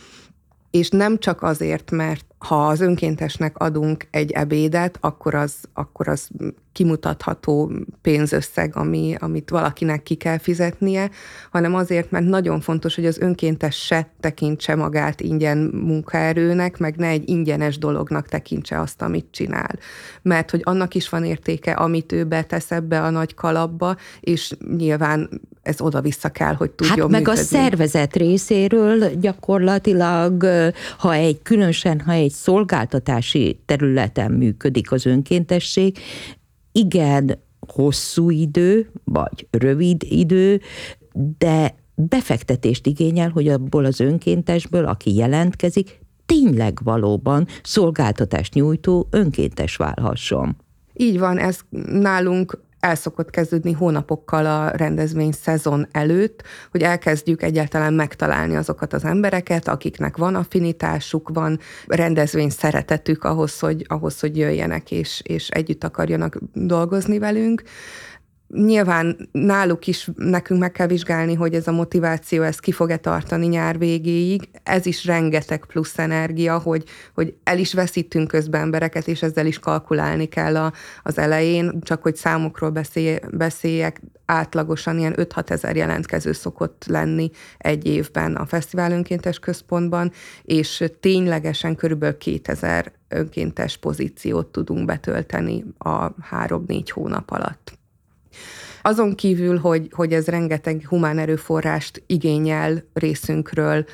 És 0.70 0.88
nem 0.88 1.18
csak 1.18 1.42
azért, 1.42 1.90
mert 1.90 2.27
ha 2.38 2.66
az 2.66 2.80
önkéntesnek 2.80 3.58
adunk 3.58 4.06
egy 4.10 4.30
ebédet, 4.30 4.98
akkor 5.00 5.34
az, 5.34 5.54
akkor 5.72 6.08
az 6.08 6.28
kimutatható 6.72 7.72
pénzösszeg, 8.02 8.76
ami, 8.76 9.14
amit 9.18 9.50
valakinek 9.50 10.02
ki 10.02 10.14
kell 10.14 10.38
fizetnie, 10.38 11.10
hanem 11.50 11.74
azért, 11.74 12.10
mert 12.10 12.24
nagyon 12.24 12.60
fontos, 12.60 12.94
hogy 12.94 13.06
az 13.06 13.18
önkéntes 13.18 13.76
se 13.76 14.10
tekintse 14.20 14.74
magát 14.74 15.20
ingyen 15.20 15.58
munkaerőnek, 15.58 16.78
meg 16.78 16.96
ne 16.96 17.06
egy 17.06 17.28
ingyenes 17.28 17.78
dolognak 17.78 18.28
tekintse 18.28 18.80
azt, 18.80 19.02
amit 19.02 19.26
csinál. 19.30 19.78
Mert 20.22 20.50
hogy 20.50 20.60
annak 20.64 20.94
is 20.94 21.08
van 21.08 21.24
értéke, 21.24 21.72
amit 21.72 22.12
ő 22.12 22.24
betesz 22.24 22.70
ebbe 22.70 23.02
a 23.02 23.10
nagy 23.10 23.34
kalapba, 23.34 23.96
és 24.20 24.52
nyilván 24.76 25.40
ez 25.68 25.80
oda-vissza 25.80 26.28
kell, 26.28 26.54
hogy 26.54 26.70
tudjon 26.70 26.98
Hát 26.98 27.08
meg 27.08 27.20
működni. 27.20 27.40
a 27.40 27.44
szervezet 27.44 28.16
részéről 28.16 29.10
gyakorlatilag, 29.20 30.46
ha 30.98 31.14
egy 31.14 31.42
különösen, 31.42 32.00
ha 32.00 32.12
egy 32.12 32.30
szolgáltatási 32.30 33.60
területen 33.66 34.32
működik 34.32 34.92
az 34.92 35.06
önkéntesség, 35.06 35.98
igen, 36.72 37.38
hosszú 37.66 38.30
idő, 38.30 38.90
vagy 39.04 39.46
rövid 39.50 40.02
idő, 40.02 40.60
de 41.38 41.74
befektetést 41.94 42.86
igényel, 42.86 43.28
hogy 43.30 43.48
abból 43.48 43.84
az 43.84 44.00
önkéntesből, 44.00 44.84
aki 44.84 45.14
jelentkezik, 45.14 46.00
tényleg 46.26 46.78
valóban 46.84 47.46
szolgáltatást 47.62 48.54
nyújtó 48.54 49.06
önkéntes 49.10 49.76
válhasson. 49.76 50.56
Így 50.94 51.18
van, 51.18 51.38
ez 51.38 51.60
nálunk 51.90 52.66
el 52.80 52.94
szokott 52.94 53.30
kezdődni 53.30 53.72
hónapokkal 53.72 54.46
a 54.46 54.70
rendezvény 54.70 55.32
szezon 55.32 55.86
előtt, 55.92 56.42
hogy 56.70 56.82
elkezdjük 56.82 57.42
egyáltalán 57.42 57.92
megtalálni 57.92 58.56
azokat 58.56 58.92
az 58.92 59.04
embereket, 59.04 59.68
akiknek 59.68 60.16
van 60.16 60.34
affinitásuk, 60.34 61.28
van 61.28 61.58
rendezvény 61.86 62.50
szeretetük 62.50 63.24
ahhoz, 63.24 63.58
hogy, 63.58 63.84
ahhoz, 63.88 64.20
hogy 64.20 64.36
jöjjenek 64.36 64.90
és, 64.90 65.20
és 65.24 65.48
együtt 65.48 65.84
akarjanak 65.84 66.38
dolgozni 66.52 67.18
velünk. 67.18 67.62
Nyilván 68.54 69.28
náluk 69.32 69.86
is 69.86 70.10
nekünk 70.16 70.60
meg 70.60 70.72
kell 70.72 70.86
vizsgálni, 70.86 71.34
hogy 71.34 71.54
ez 71.54 71.66
a 71.66 71.72
motiváció, 71.72 72.42
ez 72.42 72.58
ki 72.58 72.72
fog-e 72.72 72.96
tartani 72.96 73.46
nyár 73.46 73.78
végéig. 73.78 74.48
Ez 74.62 74.86
is 74.86 75.04
rengeteg 75.04 75.64
plusz 75.64 75.98
energia, 75.98 76.58
hogy, 76.58 76.84
hogy 77.14 77.34
el 77.42 77.58
is 77.58 77.74
veszítünk 77.74 78.28
közben 78.28 78.60
embereket, 78.60 79.08
és 79.08 79.22
ezzel 79.22 79.46
is 79.46 79.58
kalkulálni 79.58 80.26
kell 80.26 80.56
a, 80.56 80.72
az 81.02 81.18
elején. 81.18 81.80
Csak 81.80 82.02
hogy 82.02 82.16
számokról 82.16 82.70
beszél, 82.70 83.18
beszéljek, 83.30 84.00
átlagosan 84.24 84.98
ilyen 84.98 85.14
5-6 85.16 85.50
ezer 85.50 85.76
jelentkező 85.76 86.32
szokott 86.32 86.84
lenni 86.86 87.30
egy 87.58 87.86
évben 87.86 88.36
a 88.36 88.46
Fesztivál 88.46 88.92
Önkéntes 88.92 89.38
Központban, 89.38 90.12
és 90.42 90.84
ténylegesen 91.00 91.76
körülbelül 91.76 92.18
2000 92.18 92.92
önkéntes 93.08 93.76
pozíciót 93.76 94.46
tudunk 94.46 94.84
betölteni 94.84 95.64
a 95.78 96.14
3-4 96.14 96.86
hónap 96.92 97.30
alatt. 97.30 97.77
Azon 98.82 99.14
kívül, 99.14 99.58
hogy, 99.58 99.88
hogy 99.90 100.12
ez 100.12 100.26
rengeteg 100.26 100.86
humán 100.88 101.18
erőforrást 101.18 102.02
igényel 102.06 102.84
részünkről, 102.92 103.84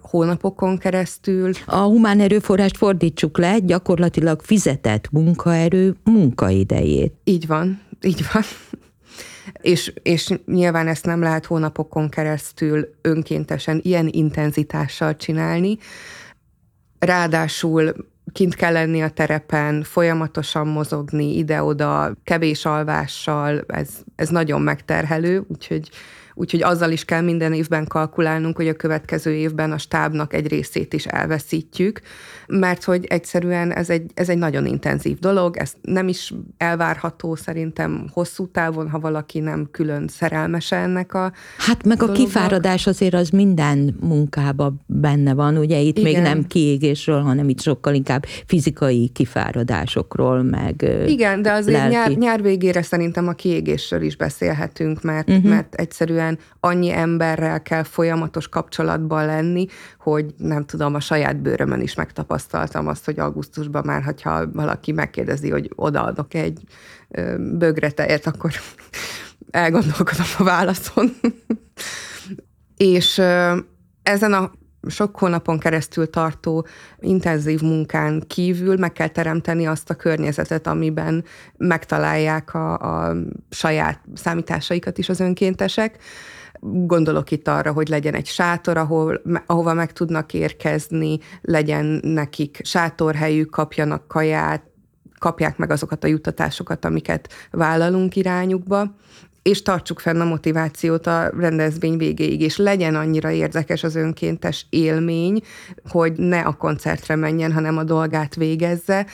hónapokon 0.00 0.78
keresztül. 0.78 1.50
A 1.66 1.76
humán 1.76 2.20
erőforrást 2.20 2.76
fordítsuk 2.76 3.38
le, 3.38 3.58
gyakorlatilag 3.58 4.42
fizetett 4.42 5.10
munkaerő 5.10 5.94
munkaidejét. 6.04 7.14
Így 7.24 7.46
van, 7.46 7.80
így 8.02 8.24
van. 8.32 8.42
És, 9.60 9.92
és 10.02 10.34
nyilván 10.46 10.88
ezt 10.88 11.04
nem 11.04 11.20
lehet 11.20 11.46
hónapokon 11.46 12.08
keresztül 12.08 12.94
önkéntesen 13.00 13.80
ilyen 13.82 14.08
intenzitással 14.10 15.16
csinálni. 15.16 15.78
Ráadásul 16.98 17.94
kint 18.32 18.54
kell 18.54 18.72
lenni 18.72 19.02
a 19.02 19.08
terepen, 19.08 19.82
folyamatosan 19.82 20.66
mozogni 20.66 21.36
ide-oda, 21.36 22.12
kevés 22.24 22.64
alvással, 22.64 23.64
ez, 23.66 23.90
ez 24.16 24.28
nagyon 24.28 24.62
megterhelő, 24.62 25.44
úgyhogy 25.48 25.90
úgyhogy 26.34 26.62
azzal 26.62 26.90
is 26.90 27.04
kell 27.04 27.20
minden 27.20 27.52
évben 27.52 27.86
kalkulálnunk, 27.86 28.56
hogy 28.56 28.68
a 28.68 28.72
következő 28.74 29.32
évben 29.34 29.72
a 29.72 29.78
stábnak 29.78 30.34
egy 30.34 30.48
részét 30.48 30.94
is 30.94 31.06
elveszítjük, 31.06 32.00
mert 32.46 32.84
hogy 32.84 33.04
egyszerűen 33.04 33.72
ez 33.72 33.90
egy, 33.90 34.10
ez 34.14 34.28
egy 34.28 34.38
nagyon 34.38 34.66
intenzív 34.66 35.18
dolog, 35.18 35.56
ez 35.56 35.72
nem 35.80 36.08
is 36.08 36.34
elvárható 36.56 37.34
szerintem 37.34 38.06
hosszú 38.12 38.50
távon, 38.50 38.90
ha 38.90 38.98
valaki 38.98 39.38
nem 39.40 39.68
külön 39.70 40.08
szerelmese 40.08 40.76
ennek 40.76 41.14
a 41.14 41.32
Hát 41.58 41.84
meg 41.84 41.96
dolognak. 41.96 42.22
a 42.22 42.24
kifáradás 42.24 42.86
azért 42.86 43.14
az 43.14 43.28
minden 43.28 43.96
munkában 44.00 44.80
benne 44.86 45.34
van, 45.34 45.56
ugye 45.56 45.78
itt 45.78 45.98
Igen. 45.98 46.12
még 46.12 46.22
nem 46.22 46.46
kiégésről, 46.46 47.20
hanem 47.20 47.48
itt 47.48 47.60
sokkal 47.60 47.94
inkább 47.94 48.24
fizikai 48.46 49.08
kifáradásokról, 49.08 50.42
meg 50.42 50.84
Igen, 51.06 51.42
de 51.42 51.52
azért 51.52 51.88
nyár, 51.88 52.10
nyár 52.10 52.42
végére 52.42 52.82
szerintem 52.82 53.28
a 53.28 53.32
kiégésről 53.32 54.02
is 54.02 54.11
beszélhetünk, 54.16 55.02
mert, 55.02 55.30
uh-huh. 55.30 55.50
mert 55.50 55.74
egyszerűen 55.74 56.38
annyi 56.60 56.90
emberrel 56.90 57.62
kell 57.62 57.82
folyamatos 57.82 58.48
kapcsolatban 58.48 59.26
lenni, 59.26 59.66
hogy 59.98 60.34
nem 60.36 60.64
tudom, 60.64 60.94
a 60.94 61.00
saját 61.00 61.36
bőrömön 61.36 61.80
is 61.80 61.94
megtapasztaltam 61.94 62.88
azt, 62.88 63.04
hogy 63.04 63.18
augusztusban 63.18 63.82
már, 63.84 64.14
ha 64.22 64.50
valaki 64.52 64.92
megkérdezi, 64.92 65.50
hogy 65.50 65.70
odaadok 65.74 66.34
egy 66.34 66.60
bögre 67.38 67.90
tejet, 67.90 68.26
akkor 68.26 68.52
elgondolkodom 69.50 70.26
a 70.38 70.44
válaszon. 70.44 71.10
És 72.76 73.18
ezen 74.02 74.32
a 74.32 74.52
sok 74.88 75.18
hónapon 75.18 75.58
keresztül 75.58 76.10
tartó 76.10 76.66
intenzív 76.98 77.60
munkán 77.60 78.22
kívül 78.26 78.76
meg 78.76 78.92
kell 78.92 79.08
teremteni 79.08 79.66
azt 79.66 79.90
a 79.90 79.94
környezetet, 79.94 80.66
amiben 80.66 81.24
megtalálják 81.56 82.54
a, 82.54 82.78
a 82.78 83.16
saját 83.50 84.00
számításaikat 84.14 84.98
is 84.98 85.08
az 85.08 85.20
önkéntesek. 85.20 85.98
Gondolok 86.60 87.30
itt 87.30 87.48
arra, 87.48 87.72
hogy 87.72 87.88
legyen 87.88 88.14
egy 88.14 88.26
sátor, 88.26 88.76
ahol, 88.76 89.22
ahova 89.46 89.74
meg 89.74 89.92
tudnak 89.92 90.34
érkezni, 90.34 91.18
legyen 91.40 92.00
nekik 92.02 92.60
sátorhelyük, 92.62 93.50
kapjanak 93.50 94.08
kaját, 94.08 94.62
kapják 95.18 95.56
meg 95.56 95.70
azokat 95.70 96.04
a 96.04 96.06
juttatásokat, 96.06 96.84
amiket 96.84 97.32
vállalunk 97.50 98.16
irányukba, 98.16 98.94
és 99.42 99.62
tartsuk 99.62 100.00
fenn 100.00 100.20
a 100.20 100.24
motivációt 100.24 101.06
a 101.06 101.30
rendezvény 101.38 101.96
végéig, 101.96 102.40
és 102.40 102.56
legyen 102.56 102.94
annyira 102.94 103.30
érdekes 103.30 103.82
az 103.82 103.94
önkéntes 103.96 104.66
élmény, 104.70 105.40
hogy 105.88 106.12
ne 106.12 106.40
a 106.40 106.52
koncertre 106.52 107.16
menjen, 107.16 107.52
hanem 107.52 107.76
a 107.76 107.84
dolgát 107.84 108.34
végezze. 108.34 109.06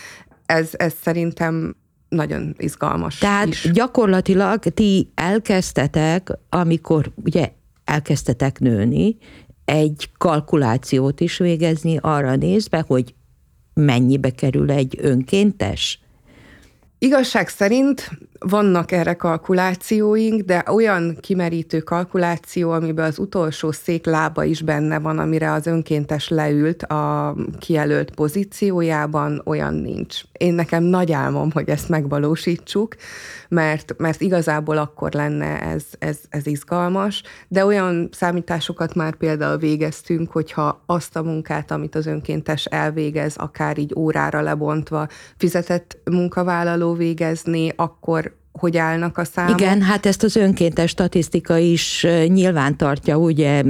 Ez, 0.47 0.71
ez 0.73 0.93
szerintem 1.03 1.77
nagyon 2.09 2.55
izgalmas 2.59 3.19
Tehát 3.19 3.47
is. 3.47 3.71
gyakorlatilag 3.73 4.59
ti 4.59 5.11
elkezdtetek, 5.15 6.31
amikor 6.49 7.11
ugye 7.25 7.53
elkezdtetek 7.85 8.59
nőni, 8.59 9.17
egy 9.65 10.11
kalkulációt 10.19 11.21
is 11.21 11.39
végezni 11.39 11.99
arra 12.01 12.37
nézve, 12.37 12.85
hogy 12.87 13.15
mennyibe 13.75 14.31
kerül 14.31 14.71
egy 14.71 14.99
önkéntes? 15.01 16.01
Igazság 16.99 17.49
szerint 17.49 18.11
vannak 18.39 18.93
erre 18.93 19.15
kalkulációink, 19.15 20.41
de 20.41 20.65
olyan 20.67 21.17
kimerítő 21.21 21.79
kalkuláció, 21.79 22.71
amiben 22.71 23.05
az 23.05 23.19
utolsó 23.19 23.73
szék 23.73 24.07
lába 24.07 24.45
is 24.45 24.63
benne 24.63 24.99
van, 24.99 25.19
amire 25.19 25.53
az 25.53 25.67
önkéntes 25.67 26.29
leült 26.29 26.83
a 26.83 27.35
kijelölt 27.59 28.11
pozíciójában, 28.11 29.43
olyan 29.45 29.75
nincs. 29.75 30.21
Én 30.33 30.55
nekem 30.55 30.83
nagy 30.83 31.13
álmom, 31.13 31.51
hogy 31.51 31.69
ezt 31.69 31.89
megvalósítsuk, 31.89 32.97
mert, 33.49 33.95
mert 33.97 34.21
igazából 34.21 34.77
akkor 34.77 35.13
lenne 35.13 35.61
ez, 35.61 35.85
ez, 35.99 36.19
ez 36.29 36.47
izgalmas, 36.47 37.23
de 37.49 37.65
olyan 37.65 38.09
számításokat 38.13 38.95
már 38.95 39.15
például 39.15 39.57
végeztünk, 39.57 40.31
hogyha 40.31 40.83
azt 40.87 41.17
a 41.17 41.23
munkát, 41.23 41.71
amit 41.71 41.95
az 41.95 42.07
önkéntes 42.07 42.65
elvégez, 42.65 43.37
akár 43.37 43.79
így 43.79 43.93
órára 43.97 44.41
lebontva 44.41 45.09
fizetett 45.37 45.99
munkavállaló 46.05 46.93
végezni, 46.93 47.73
akkor 47.77 48.28
hogy 48.59 48.77
állnak 48.77 49.19
a 49.19 49.25
számok. 49.25 49.61
Igen, 49.61 49.83
hát 49.83 50.07
ezt 50.07 50.23
az 50.23 50.37
önkéntes 50.37 50.91
statisztika 50.91 51.57
is 51.57 52.07
nyilván 52.27 52.77
tartja, 52.77 53.17
ugye 53.17 53.63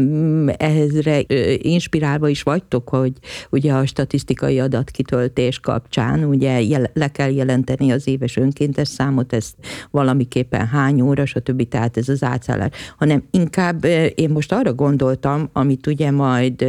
ehhezre 0.57 1.23
inspirálva 1.57 2.29
is 2.29 2.43
vagytok, 2.43 2.89
hogy 2.89 3.13
ugye 3.51 3.73
a 3.73 3.87
statisztikai 3.87 4.61
adatkitöltés 4.61 5.61
kapcsán 5.61 6.25
ugye 6.25 6.79
le 6.93 7.09
kell 7.09 7.31
jelenteni 7.31 7.91
az 7.93 8.07
éves 8.07 8.37
önkéntes 8.37 8.89
számot, 8.89 9.33
ezt 9.33 9.55
valamiképpen 9.91 10.67
hány 10.67 11.01
óra, 11.01 11.27
stb. 11.27 11.69
Tehát 11.69 11.97
ez 11.97 12.09
az 12.09 12.23
átszállás, 12.23 12.71
hanem 12.97 13.23
inkább 13.31 13.85
én 14.15 14.31
most 14.31 14.53
arra 14.53 14.73
gondoltam, 14.73 15.49
amit 15.53 15.87
ugye 15.87 16.11
majd 16.11 16.67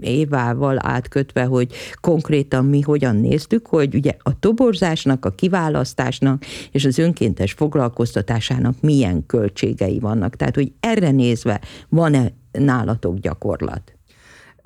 Évával 0.00 0.76
átkötve, 0.80 1.44
hogy 1.44 1.72
konkrétan 2.00 2.64
mi 2.64 2.80
hogyan 2.80 3.16
néztük, 3.16 3.66
hogy 3.66 3.94
ugye 3.94 4.12
a 4.18 4.38
toborzásnak, 4.38 5.24
a 5.24 5.30
kiválasztásnak 5.30 6.44
és 6.70 6.84
az 6.84 6.98
önkéntes 6.98 7.53
foglalkoztatásának 7.54 8.80
milyen 8.80 9.26
költségei 9.26 9.98
vannak. 9.98 10.36
Tehát, 10.36 10.54
hogy 10.54 10.72
erre 10.80 11.10
nézve 11.10 11.60
van-e 11.88 12.32
nálatok 12.52 13.18
gyakorlat? 13.18 13.92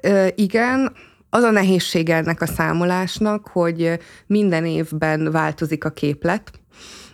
Ö, 0.02 0.26
igen, 0.34 0.92
az 1.30 1.42
a 1.42 1.50
nehézség 1.50 2.08
ennek 2.08 2.42
a 2.42 2.46
számolásnak, 2.46 3.48
hogy 3.48 3.98
minden 4.26 4.66
évben 4.66 5.30
változik 5.30 5.84
a 5.84 5.90
képlet, 5.90 6.50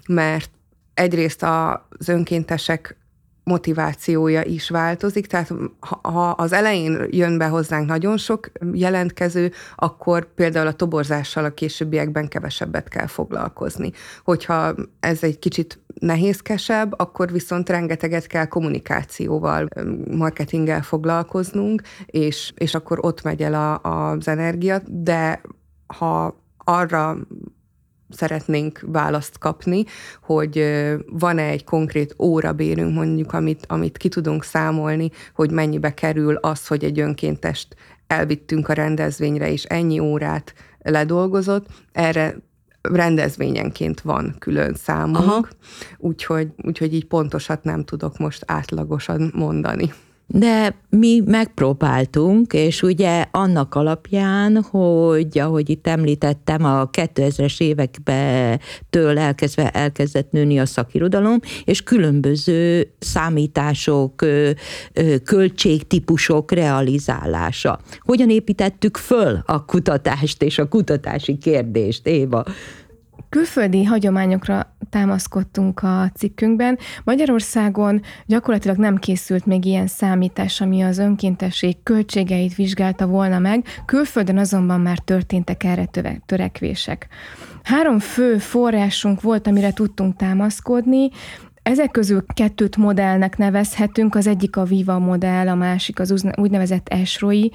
mert 0.09 0.51
egyrészt 0.95 1.43
az 1.43 2.09
önkéntesek 2.09 2.97
motivációja 3.45 4.43
is 4.43 4.71
változik, 4.71 5.27
tehát 5.27 5.53
ha 5.81 6.31
az 6.31 6.53
elején 6.53 7.07
jön 7.11 7.39
be 7.39 7.47
hozzánk 7.47 7.87
nagyon 7.87 8.17
sok 8.17 8.51
jelentkező, 8.73 9.53
akkor 9.77 10.35
például 10.35 10.67
a 10.67 10.73
toborzással 10.73 11.45
a 11.45 11.55
későbbiekben 11.55 12.29
kevesebbet 12.29 12.89
kell 12.89 13.07
foglalkozni. 13.07 13.93
Hogyha 14.25 14.75
ez 15.01 15.23
egy 15.23 15.39
kicsit 15.39 15.81
nehézkesebb, 16.01 16.95
akkor 16.97 17.33
viszont 17.33 17.69
rengeteget 17.69 18.27
kell 18.27 18.47
kommunikációval, 18.47 19.69
marketinggel 20.11 20.83
foglalkoznunk, 20.83 21.83
és, 22.07 22.53
és 22.57 22.75
akkor 22.75 22.99
ott 23.01 23.23
megy 23.23 23.43
el 23.43 23.55
a, 23.55 23.81
az 24.11 24.29
energia, 24.29 24.83
de 24.87 25.41
ha 25.87 26.43
arra 26.65 27.17
szeretnénk 28.11 28.81
választ 28.87 29.39
kapni, 29.39 29.85
hogy 30.23 30.65
van-e 31.07 31.43
egy 31.43 31.65
konkrét 31.65 32.15
órabérünk 32.19 32.95
mondjuk, 32.95 33.33
amit, 33.33 33.65
amit 33.69 33.97
ki 33.97 34.09
tudunk 34.09 34.45
számolni, 34.45 35.11
hogy 35.35 35.51
mennyibe 35.51 35.95
kerül 35.95 36.35
az, 36.35 36.67
hogy 36.67 36.85
egy 36.85 37.01
önkéntest 37.01 37.77
elvittünk 38.07 38.69
a 38.69 38.73
rendezvényre, 38.73 39.53
és 39.53 39.65
ennyi 39.65 39.99
órát 39.99 40.55
ledolgozott, 40.79 41.67
erre 41.93 42.37
rendezvényenként 42.83 44.01
van 44.01 44.37
külön 44.39 44.75
számunk, 44.75 45.49
úgyhogy, 45.99 46.49
úgyhogy 46.57 46.95
így 46.95 47.07
pontosat 47.07 47.65
nem 47.65 47.85
tudok 47.85 48.19
most 48.19 48.43
átlagosan 48.47 49.31
mondani. 49.35 49.93
De 50.27 50.75
mi 50.91 51.23
megpróbáltunk, 51.27 52.53
és 52.53 52.83
ugye 52.83 53.25
annak 53.31 53.75
alapján, 53.75 54.63
hogy 54.63 55.39
ahogy 55.39 55.71
itt 55.71 55.87
említettem, 55.87 56.65
a 56.65 56.91
2000-es 56.91 57.61
években 57.61 58.61
től 58.91 59.19
elkezdve 59.19 59.71
elkezdett 59.71 60.31
nőni 60.31 60.59
a 60.59 60.67
szakirodalom, 60.67 61.39
és 61.65 61.83
különböző 61.83 62.91
számítások, 62.99 64.25
költségtípusok 65.25 66.53
realizálása. 66.53 67.81
Hogyan 67.99 68.31
építettük 68.31 68.97
föl 68.97 69.43
a 69.47 69.65
kutatást 69.65 70.43
és 70.43 70.59
a 70.59 70.69
kutatási 70.69 71.39
kérdést, 71.39 72.07
Éva? 72.07 72.45
Külföldi 73.35 73.85
hagyományokra 73.85 74.77
támaszkodtunk 74.91 75.83
a 75.83 76.11
cikkünkben. 76.15 76.79
Magyarországon 77.05 78.03
gyakorlatilag 78.27 78.77
nem 78.77 78.97
készült 78.97 79.47
még 79.47 79.65
ilyen 79.65 79.87
számítás, 79.87 80.61
ami 80.61 80.83
az 80.83 80.99
önkéntesség 80.99 81.77
költségeit 81.83 82.55
vizsgálta 82.55 83.07
volna 83.07 83.39
meg, 83.39 83.65
külföldön 83.87 84.39
azonban 84.39 84.81
már 84.81 84.99
történtek 84.99 85.65
erre 85.65 85.89
törekvések. 86.27 87.09
Három 87.63 87.99
fő 87.99 88.39
forrásunk 88.39 89.21
volt, 89.21 89.47
amire 89.47 89.73
tudtunk 89.73 90.17
támaszkodni. 90.17 91.11
Ezek 91.65 91.91
közül 91.91 92.25
kettőt 92.35 92.77
modellnek 92.77 93.37
nevezhetünk, 93.37 94.15
az 94.15 94.27
egyik 94.27 94.57
a 94.57 94.65
Viva 94.65 94.99
modell, 94.99 95.49
a 95.49 95.55
másik 95.55 96.01
az 96.01 96.25
úgynevezett 96.37 96.89
Esroi 96.89 97.53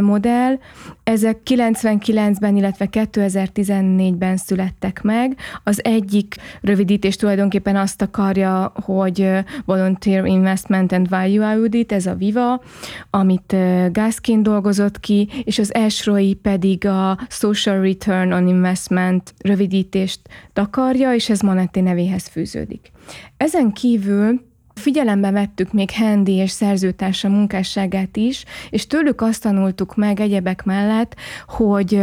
modell. 0.00 0.58
Ezek 1.04 1.38
99-ben, 1.44 2.56
illetve 2.56 2.88
2014-ben 2.90 4.36
születtek 4.36 5.02
meg. 5.02 5.36
Az 5.64 5.84
egyik 5.84 6.34
rövidítés 6.60 7.16
tulajdonképpen 7.16 7.76
azt 7.76 8.02
akarja, 8.02 8.72
hogy 8.84 9.30
Volunteer 9.64 10.24
Investment 10.24 10.92
and 10.92 11.08
Value 11.08 11.46
Audit, 11.46 11.92
ez 11.92 12.06
a 12.06 12.14
Viva, 12.14 12.62
amit 13.10 13.56
Gaskin 13.92 14.42
dolgozott 14.42 15.00
ki, 15.00 15.28
és 15.44 15.58
az 15.58 15.74
Esroi 15.74 16.34
pedig 16.34 16.86
a 16.86 17.18
Social 17.28 17.80
Return 17.80 18.32
on 18.32 18.48
Investment 18.48 19.34
rövidítést 19.38 20.20
takarja, 20.52 21.14
és 21.14 21.28
ez 21.28 21.40
Manetti 21.40 21.80
nevéhez 21.80 22.26
fűződik. 22.28 22.94
Ezen 23.36 23.72
kívül 23.72 24.40
Figyelembe 24.80 25.30
vettük 25.30 25.72
még 25.72 25.90
Hendi 25.90 26.32
és 26.32 26.50
szerzőtársa 26.50 27.28
munkásságát 27.28 28.16
is, 28.16 28.44
és 28.70 28.86
tőlük 28.86 29.20
azt 29.20 29.42
tanultuk 29.42 29.94
meg 29.94 30.20
egyebek 30.20 30.64
mellett, 30.64 31.14
hogy 31.46 32.02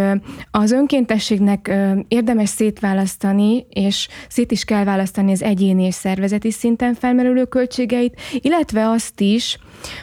az 0.51 0.71
önkéntességnek 0.71 1.71
érdemes 2.07 2.49
szétválasztani, 2.49 3.65
és 3.69 4.07
szét 4.27 4.51
is 4.51 4.63
kell 4.63 4.83
választani 4.83 5.31
az 5.31 5.41
egyéni 5.41 5.83
és 5.83 5.93
szervezeti 5.93 6.51
szinten 6.51 6.93
felmerülő 6.93 7.45
költségeit, 7.45 8.21
illetve 8.41 8.89
azt 8.89 9.19
is, 9.19 9.57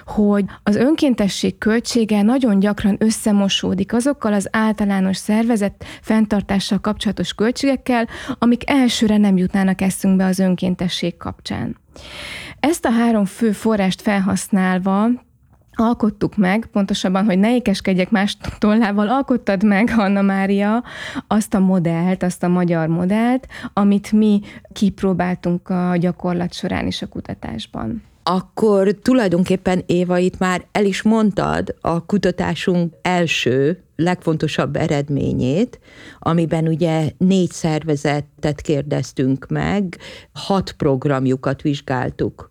hogy 0.07 0.45
az 0.63 0.77
önkéntesség 0.77 1.59
költsége 1.59 2.23
nagyon 2.23 2.59
gyakran 2.59 2.97
összemosódik 2.99 3.93
azokkal 3.93 4.33
az 4.33 4.49
általános 4.51 5.17
szervezet 5.17 5.85
fenntartással 6.01 6.79
kapcsolatos 6.79 7.35
költségekkel, 7.35 8.09
amik 8.39 8.71
elsőre 8.71 9.17
nem 9.17 9.37
jutnának 9.37 9.81
eszünkbe 9.81 10.25
az 10.25 10.39
önkéntesség 10.39 11.17
kapcsán. 11.17 11.77
Ezt 12.61 12.85
a 12.85 12.91
három 12.91 13.25
fő 13.25 13.53
forrást 13.53 14.03
felhasználva 14.03 15.09
alkottuk 15.75 16.37
meg, 16.37 16.69
pontosabban, 16.73 17.25
hogy 17.25 17.39
ne 17.39 17.55
ékeskedjek 17.55 18.11
más 18.11 18.37
tollával, 18.59 19.09
alkottad 19.09 19.63
meg, 19.63 19.93
Anna 19.97 20.23
Mária, 20.23 20.85
azt 21.27 21.55
a 21.55 21.59
modellt, 21.59 22.23
azt 22.23 22.43
a 22.43 22.49
magyar 22.49 22.89
modellt, 22.89 23.47
amit 23.73 24.13
mi 24.13 24.41
kipróbáltunk 24.73 25.69
a 25.69 25.97
gyakorlat 25.97 26.53
során 26.53 26.87
is 26.87 27.03
a 27.03 27.07
kutatásban 27.07 28.03
akkor 28.31 28.99
tulajdonképpen 29.03 29.83
Éva 29.87 30.19
itt 30.19 30.39
már 30.39 30.67
el 30.73 30.85
is 30.85 31.03
mondtad 31.03 31.75
a 31.81 32.05
kutatásunk 32.07 32.95
első, 33.03 33.83
legfontosabb 33.97 34.77
eredményét, 34.77 35.81
amiben 36.19 36.69
ugye 36.69 37.11
négy 37.19 37.51
szervezetet 37.51 38.61
kérdeztünk 38.61 39.47
meg, 39.49 39.97
hat 40.33 40.73
programjukat 40.73 41.63
vizsgáltuk. 41.63 42.49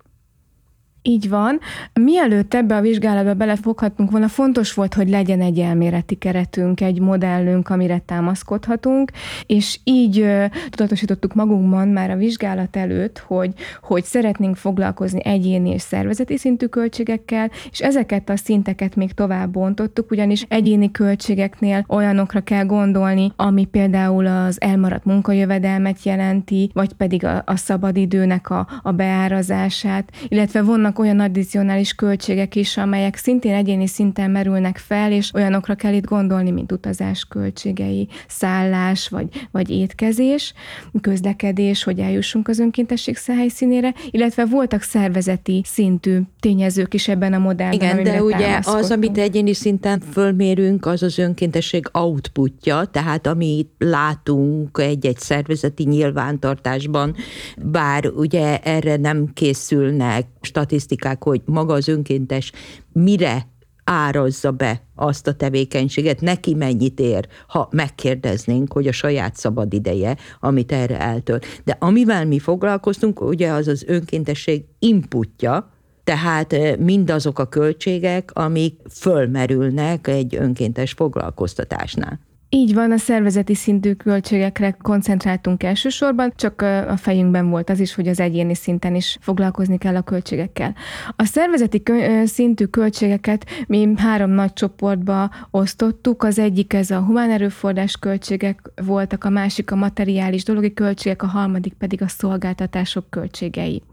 Így 1.09 1.29
van. 1.29 1.59
Mielőtt 1.93 2.53
ebbe 2.53 2.75
a 2.75 2.81
vizsgálatba 2.81 3.33
belefoghatunk 3.33 4.11
volna, 4.11 4.27
fontos 4.27 4.73
volt, 4.73 4.93
hogy 4.93 5.09
legyen 5.09 5.41
egy 5.41 5.59
elméleti 5.59 6.15
keretünk, 6.15 6.81
egy 6.81 6.99
modellünk, 6.99 7.69
amire 7.69 7.99
támaszkodhatunk, 8.05 9.11
és 9.45 9.79
így 9.83 10.25
tudatosítottuk 10.69 11.33
magunkban 11.33 11.87
már 11.87 12.09
a 12.11 12.15
vizsgálat 12.15 12.75
előtt, 12.75 13.17
hogy, 13.17 13.53
hogy 13.81 14.03
szeretnénk 14.03 14.55
foglalkozni 14.55 15.25
egyéni 15.25 15.69
és 15.69 15.81
szervezeti 15.81 16.37
szintű 16.37 16.65
költségekkel, 16.65 17.51
és 17.71 17.79
ezeket 17.79 18.29
a 18.29 18.37
szinteket 18.37 18.95
még 18.95 19.11
tovább 19.11 19.51
bontottuk, 19.51 20.11
ugyanis 20.11 20.45
egyéni 20.47 20.91
költségeknél 20.91 21.85
olyanokra 21.87 22.39
kell 22.39 22.65
gondolni, 22.65 23.31
ami 23.35 23.65
például 23.65 24.25
az 24.25 24.61
elmaradt 24.61 25.05
munkajövedelmet 25.05 26.03
jelenti, 26.03 26.69
vagy 26.73 26.93
pedig 26.93 27.25
a, 27.25 27.43
a 27.45 27.55
szabadidőnek 27.55 28.49
a, 28.49 28.67
a 28.81 28.91
beárazását, 28.91 30.11
illetve 30.27 30.61
vannak 30.61 30.97
vannak 30.99 31.19
olyan 31.19 31.19
addicionális 31.19 31.93
költségek 31.93 32.55
is, 32.55 32.77
amelyek 32.77 33.15
szintén 33.15 33.53
egyéni 33.53 33.87
szinten 33.87 34.31
merülnek 34.31 34.77
fel, 34.77 35.11
és 35.11 35.33
olyanokra 35.33 35.75
kell 35.75 35.93
itt 35.93 36.05
gondolni, 36.05 36.51
mint 36.51 36.71
utazás 36.71 37.25
költségei, 37.29 38.07
szállás, 38.27 39.07
vagy, 39.07 39.27
vagy 39.51 39.69
étkezés, 39.69 40.53
közlekedés, 41.01 41.83
hogy 41.83 41.99
eljussunk 41.99 42.47
az 42.47 42.59
önkéntesség 42.59 43.17
helyszínére, 43.25 43.93
illetve 44.11 44.45
voltak 44.45 44.81
szervezeti 44.81 45.61
szintű 45.65 46.19
tényezők 46.39 46.93
is 46.93 47.07
ebben 47.07 47.33
a 47.33 47.37
modellben. 47.37 47.99
Igen, 47.99 48.03
de 48.03 48.23
ugye 48.23 48.59
az, 48.63 48.91
amit 48.91 49.17
egyéni 49.17 49.53
szinten 49.53 49.99
fölmérünk, 50.11 50.85
az 50.85 51.03
az 51.03 51.17
önkéntesség 51.17 51.89
outputja, 51.91 52.85
tehát 52.85 53.27
amit 53.27 53.69
látunk 53.77 54.77
egy-egy 54.81 55.19
szervezeti 55.19 55.83
nyilvántartásban, 55.83 57.15
bár 57.57 58.05
ugye 58.05 58.57
erre 58.57 58.95
nem 58.95 59.29
készülnek 59.33 60.25
statisztikák, 60.41 60.78
statisztikák, 60.79 61.23
hogy 61.23 61.41
maga 61.45 61.73
az 61.73 61.87
önkéntes 61.87 62.51
mire 62.91 63.47
árazza 63.83 64.51
be 64.51 64.81
azt 64.95 65.27
a 65.27 65.33
tevékenységet, 65.33 66.21
neki 66.21 66.53
mennyit 66.53 66.99
ér, 66.99 67.27
ha 67.47 67.67
megkérdeznénk, 67.71 68.73
hogy 68.73 68.87
a 68.87 68.91
saját 68.91 69.35
szabad 69.35 69.73
ideje, 69.73 70.17
amit 70.39 70.71
erre 70.71 70.99
eltölt. 70.99 71.45
De 71.63 71.77
amivel 71.79 72.25
mi 72.25 72.39
foglalkoztunk, 72.39 73.21
ugye 73.21 73.51
az 73.51 73.67
az 73.67 73.83
önkéntesség 73.87 74.65
inputja, 74.79 75.71
tehát 76.03 76.53
eh, 76.53 76.75
mindazok 76.77 77.39
a 77.39 77.45
költségek, 77.45 78.31
amik 78.33 78.79
fölmerülnek 78.89 80.07
egy 80.07 80.35
önkéntes 80.35 80.91
foglalkoztatásnál. 80.91 82.19
Így 82.51 82.73
van, 82.73 82.91
a 82.91 82.97
szervezeti 82.97 83.55
szintű 83.55 83.93
költségekre 83.93 84.71
koncentráltunk 84.71 85.63
elsősorban, 85.63 86.33
csak 86.35 86.61
a 86.87 86.97
fejünkben 86.97 87.49
volt 87.49 87.69
az 87.69 87.79
is, 87.79 87.95
hogy 87.95 88.07
az 88.07 88.19
egyéni 88.19 88.55
szinten 88.55 88.95
is 88.95 89.17
foglalkozni 89.21 89.77
kell 89.77 89.95
a 89.95 90.01
költségekkel. 90.01 90.75
A 91.15 91.23
szervezeti 91.23 91.83
szintű 92.25 92.65
költségeket 92.65 93.45
mi 93.67 93.93
három 93.95 94.29
nagy 94.29 94.53
csoportba 94.53 95.31
osztottuk, 95.51 96.23
az 96.23 96.39
egyik 96.39 96.73
ez 96.73 96.91
a 96.91 96.99
humán 96.99 97.31
erőforrás 97.31 97.97
költségek 97.97 98.71
voltak, 98.85 99.23
a 99.23 99.29
másik 99.29 99.71
a 99.71 99.75
materiális 99.75 100.43
dologi 100.43 100.73
költségek, 100.73 101.23
a 101.23 101.27
harmadik 101.27 101.73
pedig 101.73 102.01
a 102.01 102.07
szolgáltatások 102.07 103.09
költségei. 103.09 103.83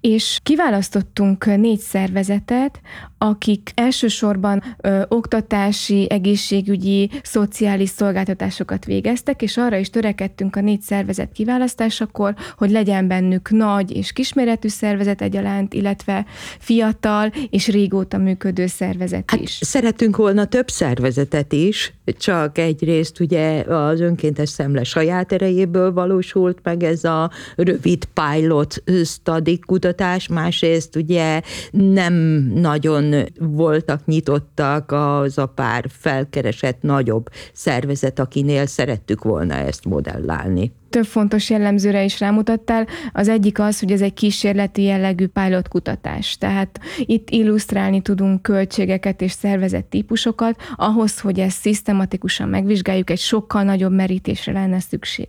És 0.00 0.38
kiválasztottunk 0.42 1.44
négy 1.46 1.78
szervezetet, 1.78 2.80
akik 3.18 3.70
elsősorban 3.74 4.62
ö, 4.76 5.02
oktatási, 5.08 6.06
egészségügyi, 6.10 7.10
szociális 7.22 7.87
szolgáltatásokat 7.90 8.84
végeztek, 8.84 9.42
és 9.42 9.56
arra 9.56 9.76
is 9.76 9.90
törekedtünk 9.90 10.56
a 10.56 10.60
négy 10.60 10.80
szervezet 10.80 11.32
kiválasztásakor, 11.32 12.34
hogy 12.56 12.70
legyen 12.70 13.08
bennük 13.08 13.50
nagy 13.50 13.96
és 13.96 14.12
kisméretű 14.12 14.68
szervezet 14.68 15.22
egyaránt, 15.22 15.74
illetve 15.74 16.26
fiatal 16.58 17.32
és 17.50 17.68
régóta 17.68 18.18
működő 18.18 18.66
szervezet 18.66 19.30
hát 19.30 19.40
is. 19.40 19.58
Szeretünk 19.62 20.16
volna 20.16 20.44
több 20.44 20.68
szervezetet 20.68 21.52
is, 21.52 21.92
csak 22.18 22.58
egyrészt 22.58 23.20
ugye 23.20 23.60
az 23.60 24.00
önkéntes 24.00 24.48
szemle 24.48 24.84
saját 24.84 25.32
erejéből 25.32 25.92
valósult 25.92 26.58
meg 26.62 26.82
ez 26.82 27.04
a 27.04 27.30
rövid 27.56 28.04
pilot 28.04 28.82
study 29.04 29.58
kutatás, 29.58 30.28
másrészt 30.28 30.96
ugye 30.96 31.40
nem 31.70 32.14
nagyon 32.54 33.14
voltak 33.38 34.06
nyitottak 34.06 34.92
az 34.92 35.38
a 35.38 35.46
pár 35.46 35.84
felkeresett 35.88 36.82
nagyobb 36.82 37.28
szervezet 37.52 37.77
szervezet, 37.78 38.18
akinél 38.18 38.66
szerettük 38.66 39.22
volna 39.22 39.54
ezt 39.54 39.84
modellálni 39.84 40.72
több 40.90 41.04
fontos 41.04 41.50
jellemzőre 41.50 42.04
is 42.04 42.20
rámutattál. 42.20 42.86
Az 43.12 43.28
egyik 43.28 43.58
az, 43.58 43.80
hogy 43.80 43.92
ez 43.92 44.00
egy 44.00 44.14
kísérleti 44.14 44.82
jellegű 44.82 45.26
pilot 45.26 45.68
kutatás. 45.68 46.36
Tehát 46.38 46.80
itt 46.98 47.30
illusztrálni 47.30 48.00
tudunk 48.00 48.42
költségeket 48.42 49.22
és 49.22 49.32
szervezet 49.32 49.84
típusokat, 49.84 50.62
ahhoz, 50.76 51.20
hogy 51.20 51.40
ezt 51.40 51.60
szisztematikusan 51.60 52.48
megvizsgáljuk, 52.48 53.10
egy 53.10 53.18
sokkal 53.18 53.62
nagyobb 53.62 53.92
merítésre 53.92 54.52
lenne 54.52 54.80
szükség. 54.80 55.28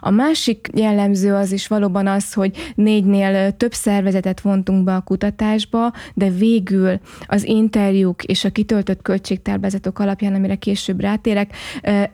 A 0.00 0.10
másik 0.10 0.68
jellemző 0.74 1.34
az 1.34 1.52
is 1.52 1.66
valóban 1.66 2.06
az, 2.06 2.32
hogy 2.32 2.72
négynél 2.74 3.52
több 3.52 3.72
szervezetet 3.72 4.40
vontunk 4.40 4.84
be 4.84 4.94
a 4.94 5.00
kutatásba, 5.00 5.92
de 6.14 6.30
végül 6.30 7.00
az 7.26 7.44
interjúk 7.44 8.24
és 8.24 8.44
a 8.44 8.50
kitöltött 8.50 9.02
költségtervezetek 9.02 9.98
alapján, 9.98 10.34
amire 10.34 10.54
később 10.54 11.00
rátérek, 11.00 11.54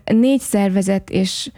négy 0.04 0.40
szervezet 0.40 1.10
és 1.10 1.50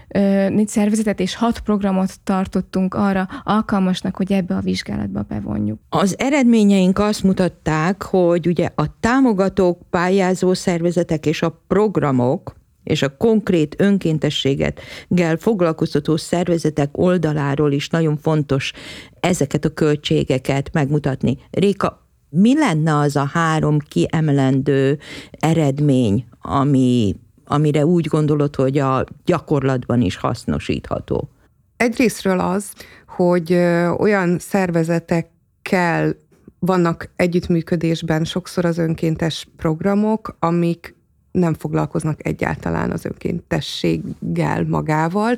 négy 0.48 0.68
szervezetet 0.68 1.20
és 1.20 1.27
és 1.28 1.34
hat 1.34 1.60
programot 1.60 2.20
tartottunk 2.24 2.94
arra 2.94 3.28
alkalmasnak, 3.44 4.16
hogy 4.16 4.32
ebbe 4.32 4.54
a 4.54 4.60
vizsgálatba 4.60 5.22
bevonjuk. 5.22 5.78
Az 5.88 6.18
eredményeink 6.18 6.98
azt 6.98 7.22
mutatták, 7.22 8.02
hogy 8.02 8.46
ugye 8.46 8.68
a 8.74 8.98
támogatók, 9.00 9.80
pályázó 9.90 10.54
szervezetek 10.54 11.26
és 11.26 11.42
a 11.42 11.62
programok 11.66 12.56
és 12.84 13.02
a 13.02 13.16
konkrét 13.16 13.74
önkéntességet 13.78 14.80
gel 15.08 15.36
foglalkoztató 15.36 16.16
szervezetek 16.16 16.98
oldaláról 16.98 17.72
is 17.72 17.88
nagyon 17.88 18.16
fontos 18.16 18.72
ezeket 19.20 19.64
a 19.64 19.74
költségeket 19.74 20.70
megmutatni. 20.72 21.38
Réka, 21.50 22.08
mi 22.28 22.54
lenne 22.54 22.96
az 22.96 23.16
a 23.16 23.30
három 23.32 23.78
kiemelendő 23.78 24.98
eredmény, 25.30 26.26
ami 26.40 27.16
amire 27.48 27.87
úgy 27.87 28.06
gondolod, 28.06 28.56
hogy 28.56 28.78
a 28.78 29.04
gyakorlatban 29.24 30.00
is 30.00 30.16
hasznosítható? 30.16 31.28
Egyrésztről 31.76 32.40
az, 32.40 32.72
hogy 33.06 33.52
olyan 33.98 34.38
szervezetekkel 34.38 36.16
vannak 36.58 37.11
együttműködésben 37.16 38.24
sokszor 38.24 38.64
az 38.64 38.78
önkéntes 38.78 39.48
programok, 39.56 40.37
amik 40.38 40.96
nem 41.32 41.54
foglalkoznak 41.54 42.26
egyáltalán 42.26 42.90
az 42.90 43.04
önkéntességgel 43.04 44.64
magával, 44.64 45.37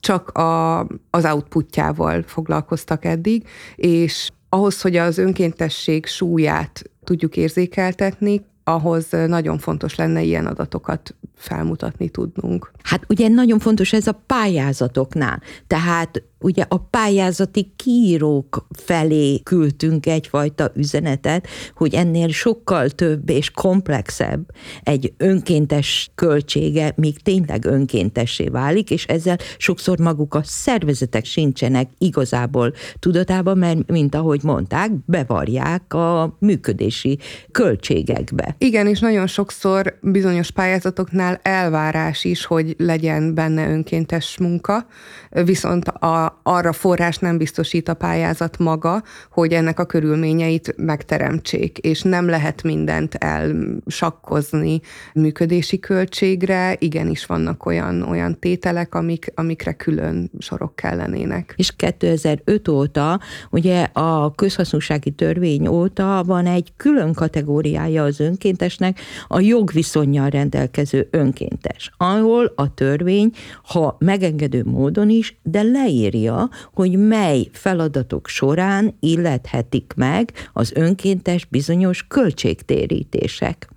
csak 0.00 0.30
a, 0.30 0.80
az 1.10 1.24
outputjával 1.24 2.22
foglalkoztak 2.26 3.04
eddig, 3.04 3.46
és 3.76 4.30
ahhoz, 4.48 4.80
hogy 4.80 4.96
az 4.96 5.18
önkéntesség 5.18 6.06
súlyát 6.06 6.82
tudjuk 7.04 7.36
érzékeltetni, 7.36 8.44
ahhoz 8.64 9.06
nagyon 9.26 9.58
fontos 9.58 9.94
lenne 9.94 10.22
ilyen 10.22 10.46
adatokat 10.46 11.14
felmutatni 11.36 12.08
tudnunk. 12.08 12.70
Hát 12.82 13.04
ugye 13.08 13.28
nagyon 13.28 13.58
fontos 13.58 13.92
ez 13.92 14.06
a 14.06 14.22
pályázatoknál. 14.26 15.40
Tehát 15.66 16.22
ugye 16.42 16.64
a 16.68 16.76
pályázati 16.78 17.72
kiírók 17.76 18.66
felé 18.70 19.40
küldtünk 19.42 20.06
egyfajta 20.06 20.72
üzenetet, 20.74 21.46
hogy 21.74 21.94
ennél 21.94 22.28
sokkal 22.28 22.88
több 22.90 23.30
és 23.30 23.50
komplexebb 23.50 24.50
egy 24.82 25.12
önkéntes 25.16 26.10
költsége, 26.14 26.92
míg 26.96 27.22
tényleg 27.22 27.64
önkéntessé 27.64 28.48
válik, 28.48 28.90
és 28.90 29.04
ezzel 29.04 29.38
sokszor 29.58 29.98
maguk 29.98 30.34
a 30.34 30.40
szervezetek 30.44 31.24
sincsenek 31.24 31.90
igazából 31.98 32.72
tudatában, 32.98 33.58
mert 33.58 33.90
mint 33.90 34.14
ahogy 34.14 34.42
mondták, 34.42 34.90
bevarják 35.06 35.94
a 35.94 36.36
működési 36.38 37.18
költségekbe. 37.50 38.54
Igen, 38.58 38.86
és 38.86 39.00
nagyon 39.00 39.26
sokszor 39.26 39.98
bizonyos 40.00 40.50
pályázatoknál 40.50 41.40
elvárás 41.42 42.24
is, 42.24 42.44
hogy 42.44 42.74
legyen 42.78 43.34
benne 43.34 43.68
önkéntes 43.68 44.38
munka, 44.38 44.86
viszont 45.30 45.88
a 45.88 46.31
arra 46.42 46.72
forrás 46.72 47.18
nem 47.18 47.38
biztosít 47.38 47.88
a 47.88 47.94
pályázat 47.94 48.58
maga, 48.58 49.02
hogy 49.30 49.52
ennek 49.52 49.78
a 49.78 49.84
körülményeit 49.84 50.74
megteremtsék, 50.76 51.78
és 51.78 52.02
nem 52.02 52.28
lehet 52.28 52.62
mindent 52.62 53.14
elsakkozni 53.14 54.80
működési 55.14 55.78
költségre, 55.78 56.76
igenis 56.78 57.26
vannak 57.26 57.66
olyan, 57.66 58.02
olyan 58.02 58.38
tételek, 58.38 58.94
amik, 58.94 59.32
amikre 59.34 59.72
külön 59.72 60.30
sorok 60.38 60.76
kellenének. 60.76 61.54
És 61.56 61.76
2005 61.76 62.68
óta, 62.68 63.20
ugye 63.50 63.82
a 63.82 64.34
közhasznúsági 64.34 65.10
törvény 65.10 65.66
óta 65.66 66.22
van 66.26 66.46
egy 66.46 66.72
külön 66.76 67.12
kategóriája 67.12 68.02
az 68.02 68.20
önkéntesnek, 68.20 69.00
a 69.28 69.40
jogviszonyjal 69.40 70.28
rendelkező 70.28 71.08
önkéntes, 71.10 71.90
ahol 71.96 72.52
a 72.56 72.74
törvény, 72.74 73.30
ha 73.64 73.96
megengedő 73.98 74.64
módon 74.64 75.10
is, 75.10 75.36
de 75.42 75.62
leírja 75.62 76.21
szabálja, 76.22 76.50
hogy 76.72 76.98
mely 76.98 77.48
feladatok 77.52 78.28
során 78.28 78.96
illethetik 79.00 79.92
meg 79.96 80.32
az 80.52 80.72
önkéntes 80.74 81.44
bizonyos 81.44 82.06
költségtérítések. 82.08 83.68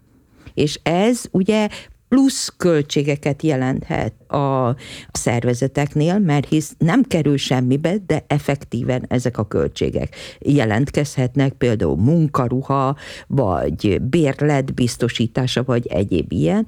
És 0.54 0.80
ez 0.84 1.24
ugye 1.32 1.68
plusz 2.08 2.54
költségeket 2.58 3.42
jelenthet 3.42 4.32
a 4.32 4.76
szervezeteknél, 5.12 6.20
mert 6.20 6.48
hisz 6.48 6.76
nem 6.78 7.04
kerül 7.04 7.38
semmibe, 7.38 7.96
de 8.08 8.24
effektíven 8.28 9.06
ezek 9.08 9.38
a 9.38 9.48
költségek 9.48 10.16
jelentkezhetnek, 10.40 11.54
például 11.54 11.96
munkaruha, 11.96 12.96
vagy 13.28 14.02
bérlet 14.02 14.74
biztosítása, 14.74 15.64
vagy 15.64 15.88
egyéb 15.88 16.32
ilyen, 16.32 16.68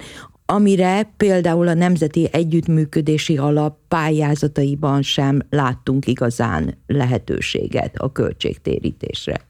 amire 0.50 1.12
például 1.16 1.68
a 1.68 1.74
Nemzeti 1.74 2.28
Együttműködési 2.32 3.38
Alap 3.38 3.78
pályázataiban 3.88 5.02
sem 5.02 5.40
láttunk 5.50 6.06
igazán 6.06 6.78
lehetőséget 6.86 7.96
a 7.96 8.12
költségtérítésre. 8.12 9.40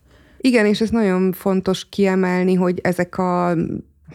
Igen, 0.40 0.66
és 0.66 0.80
ez 0.80 0.90
nagyon 0.90 1.32
fontos 1.32 1.88
kiemelni, 1.88 2.54
hogy 2.54 2.78
ezek 2.82 3.18
a 3.18 3.56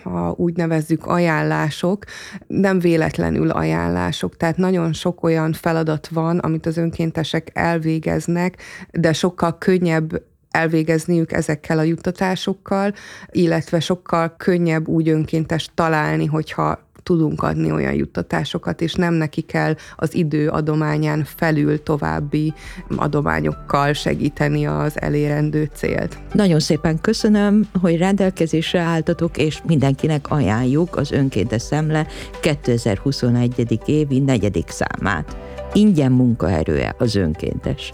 ha 0.03 0.33
úgy 0.37 0.55
nevezzük 0.55 1.05
ajánlások, 1.05 2.05
nem 2.47 2.79
véletlenül 2.79 3.49
ajánlások, 3.49 4.37
tehát 4.37 4.57
nagyon 4.57 4.93
sok 4.93 5.23
olyan 5.23 5.53
feladat 5.53 6.07
van, 6.07 6.37
amit 6.37 6.65
az 6.65 6.77
önkéntesek 6.77 7.49
elvégeznek, 7.53 8.61
de 8.91 9.13
sokkal 9.13 9.57
könnyebb 9.57 10.21
elvégezniük 10.53 11.31
ezekkel 11.31 11.79
a 11.79 11.83
juttatásokkal, 11.83 12.93
illetve 13.31 13.79
sokkal 13.79 14.35
könnyebb 14.37 14.87
úgy 14.87 15.09
önkéntes 15.09 15.69
találni, 15.73 16.25
hogyha 16.25 16.79
tudunk 17.03 17.43
adni 17.43 17.71
olyan 17.71 17.93
juttatásokat, 17.93 18.81
és 18.81 18.93
nem 18.93 19.13
neki 19.13 19.41
kell 19.41 19.75
az 19.95 20.15
idő 20.15 20.49
adományán 20.49 21.23
felül 21.35 21.83
további 21.83 22.53
adományokkal 22.95 23.93
segíteni 23.93 24.65
az 24.65 25.01
elérendő 25.01 25.69
célt. 25.73 26.17
Nagyon 26.33 26.59
szépen 26.59 27.01
köszönöm, 27.01 27.69
hogy 27.81 27.97
rendelkezésre 27.97 28.79
álltatok, 28.79 29.37
és 29.37 29.61
mindenkinek 29.67 30.31
ajánljuk 30.31 30.95
az 30.95 31.11
Önkéntes 31.11 31.61
Szemle 31.61 32.07
2021. 32.41 33.79
évi 33.85 34.19
negyedik 34.19 34.69
számát. 34.69 35.37
Ingyen 35.73 36.11
munkaerője 36.11 36.95
az 36.97 37.15
önkéntes. 37.15 37.91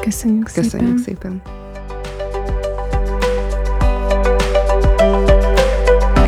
Köszönjük 0.00 0.48
szépen. 0.48 0.70
Köszönjük 0.70 0.98
szépen. 0.98 1.59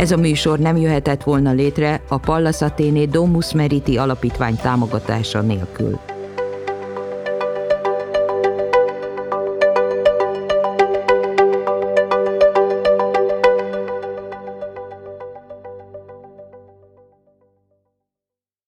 Ez 0.03 0.11
a 0.11 0.17
műsor 0.17 0.59
nem 0.59 0.77
jöhetett 0.77 1.23
volna 1.23 1.53
létre 1.53 2.03
a 2.09 2.19
Pallas 2.19 2.61
Athéné 2.63 3.05
Domus 3.05 3.53
Meriti 3.53 3.97
alapítvány 3.97 4.57
támogatása 4.57 5.41
nélkül. 5.41 5.99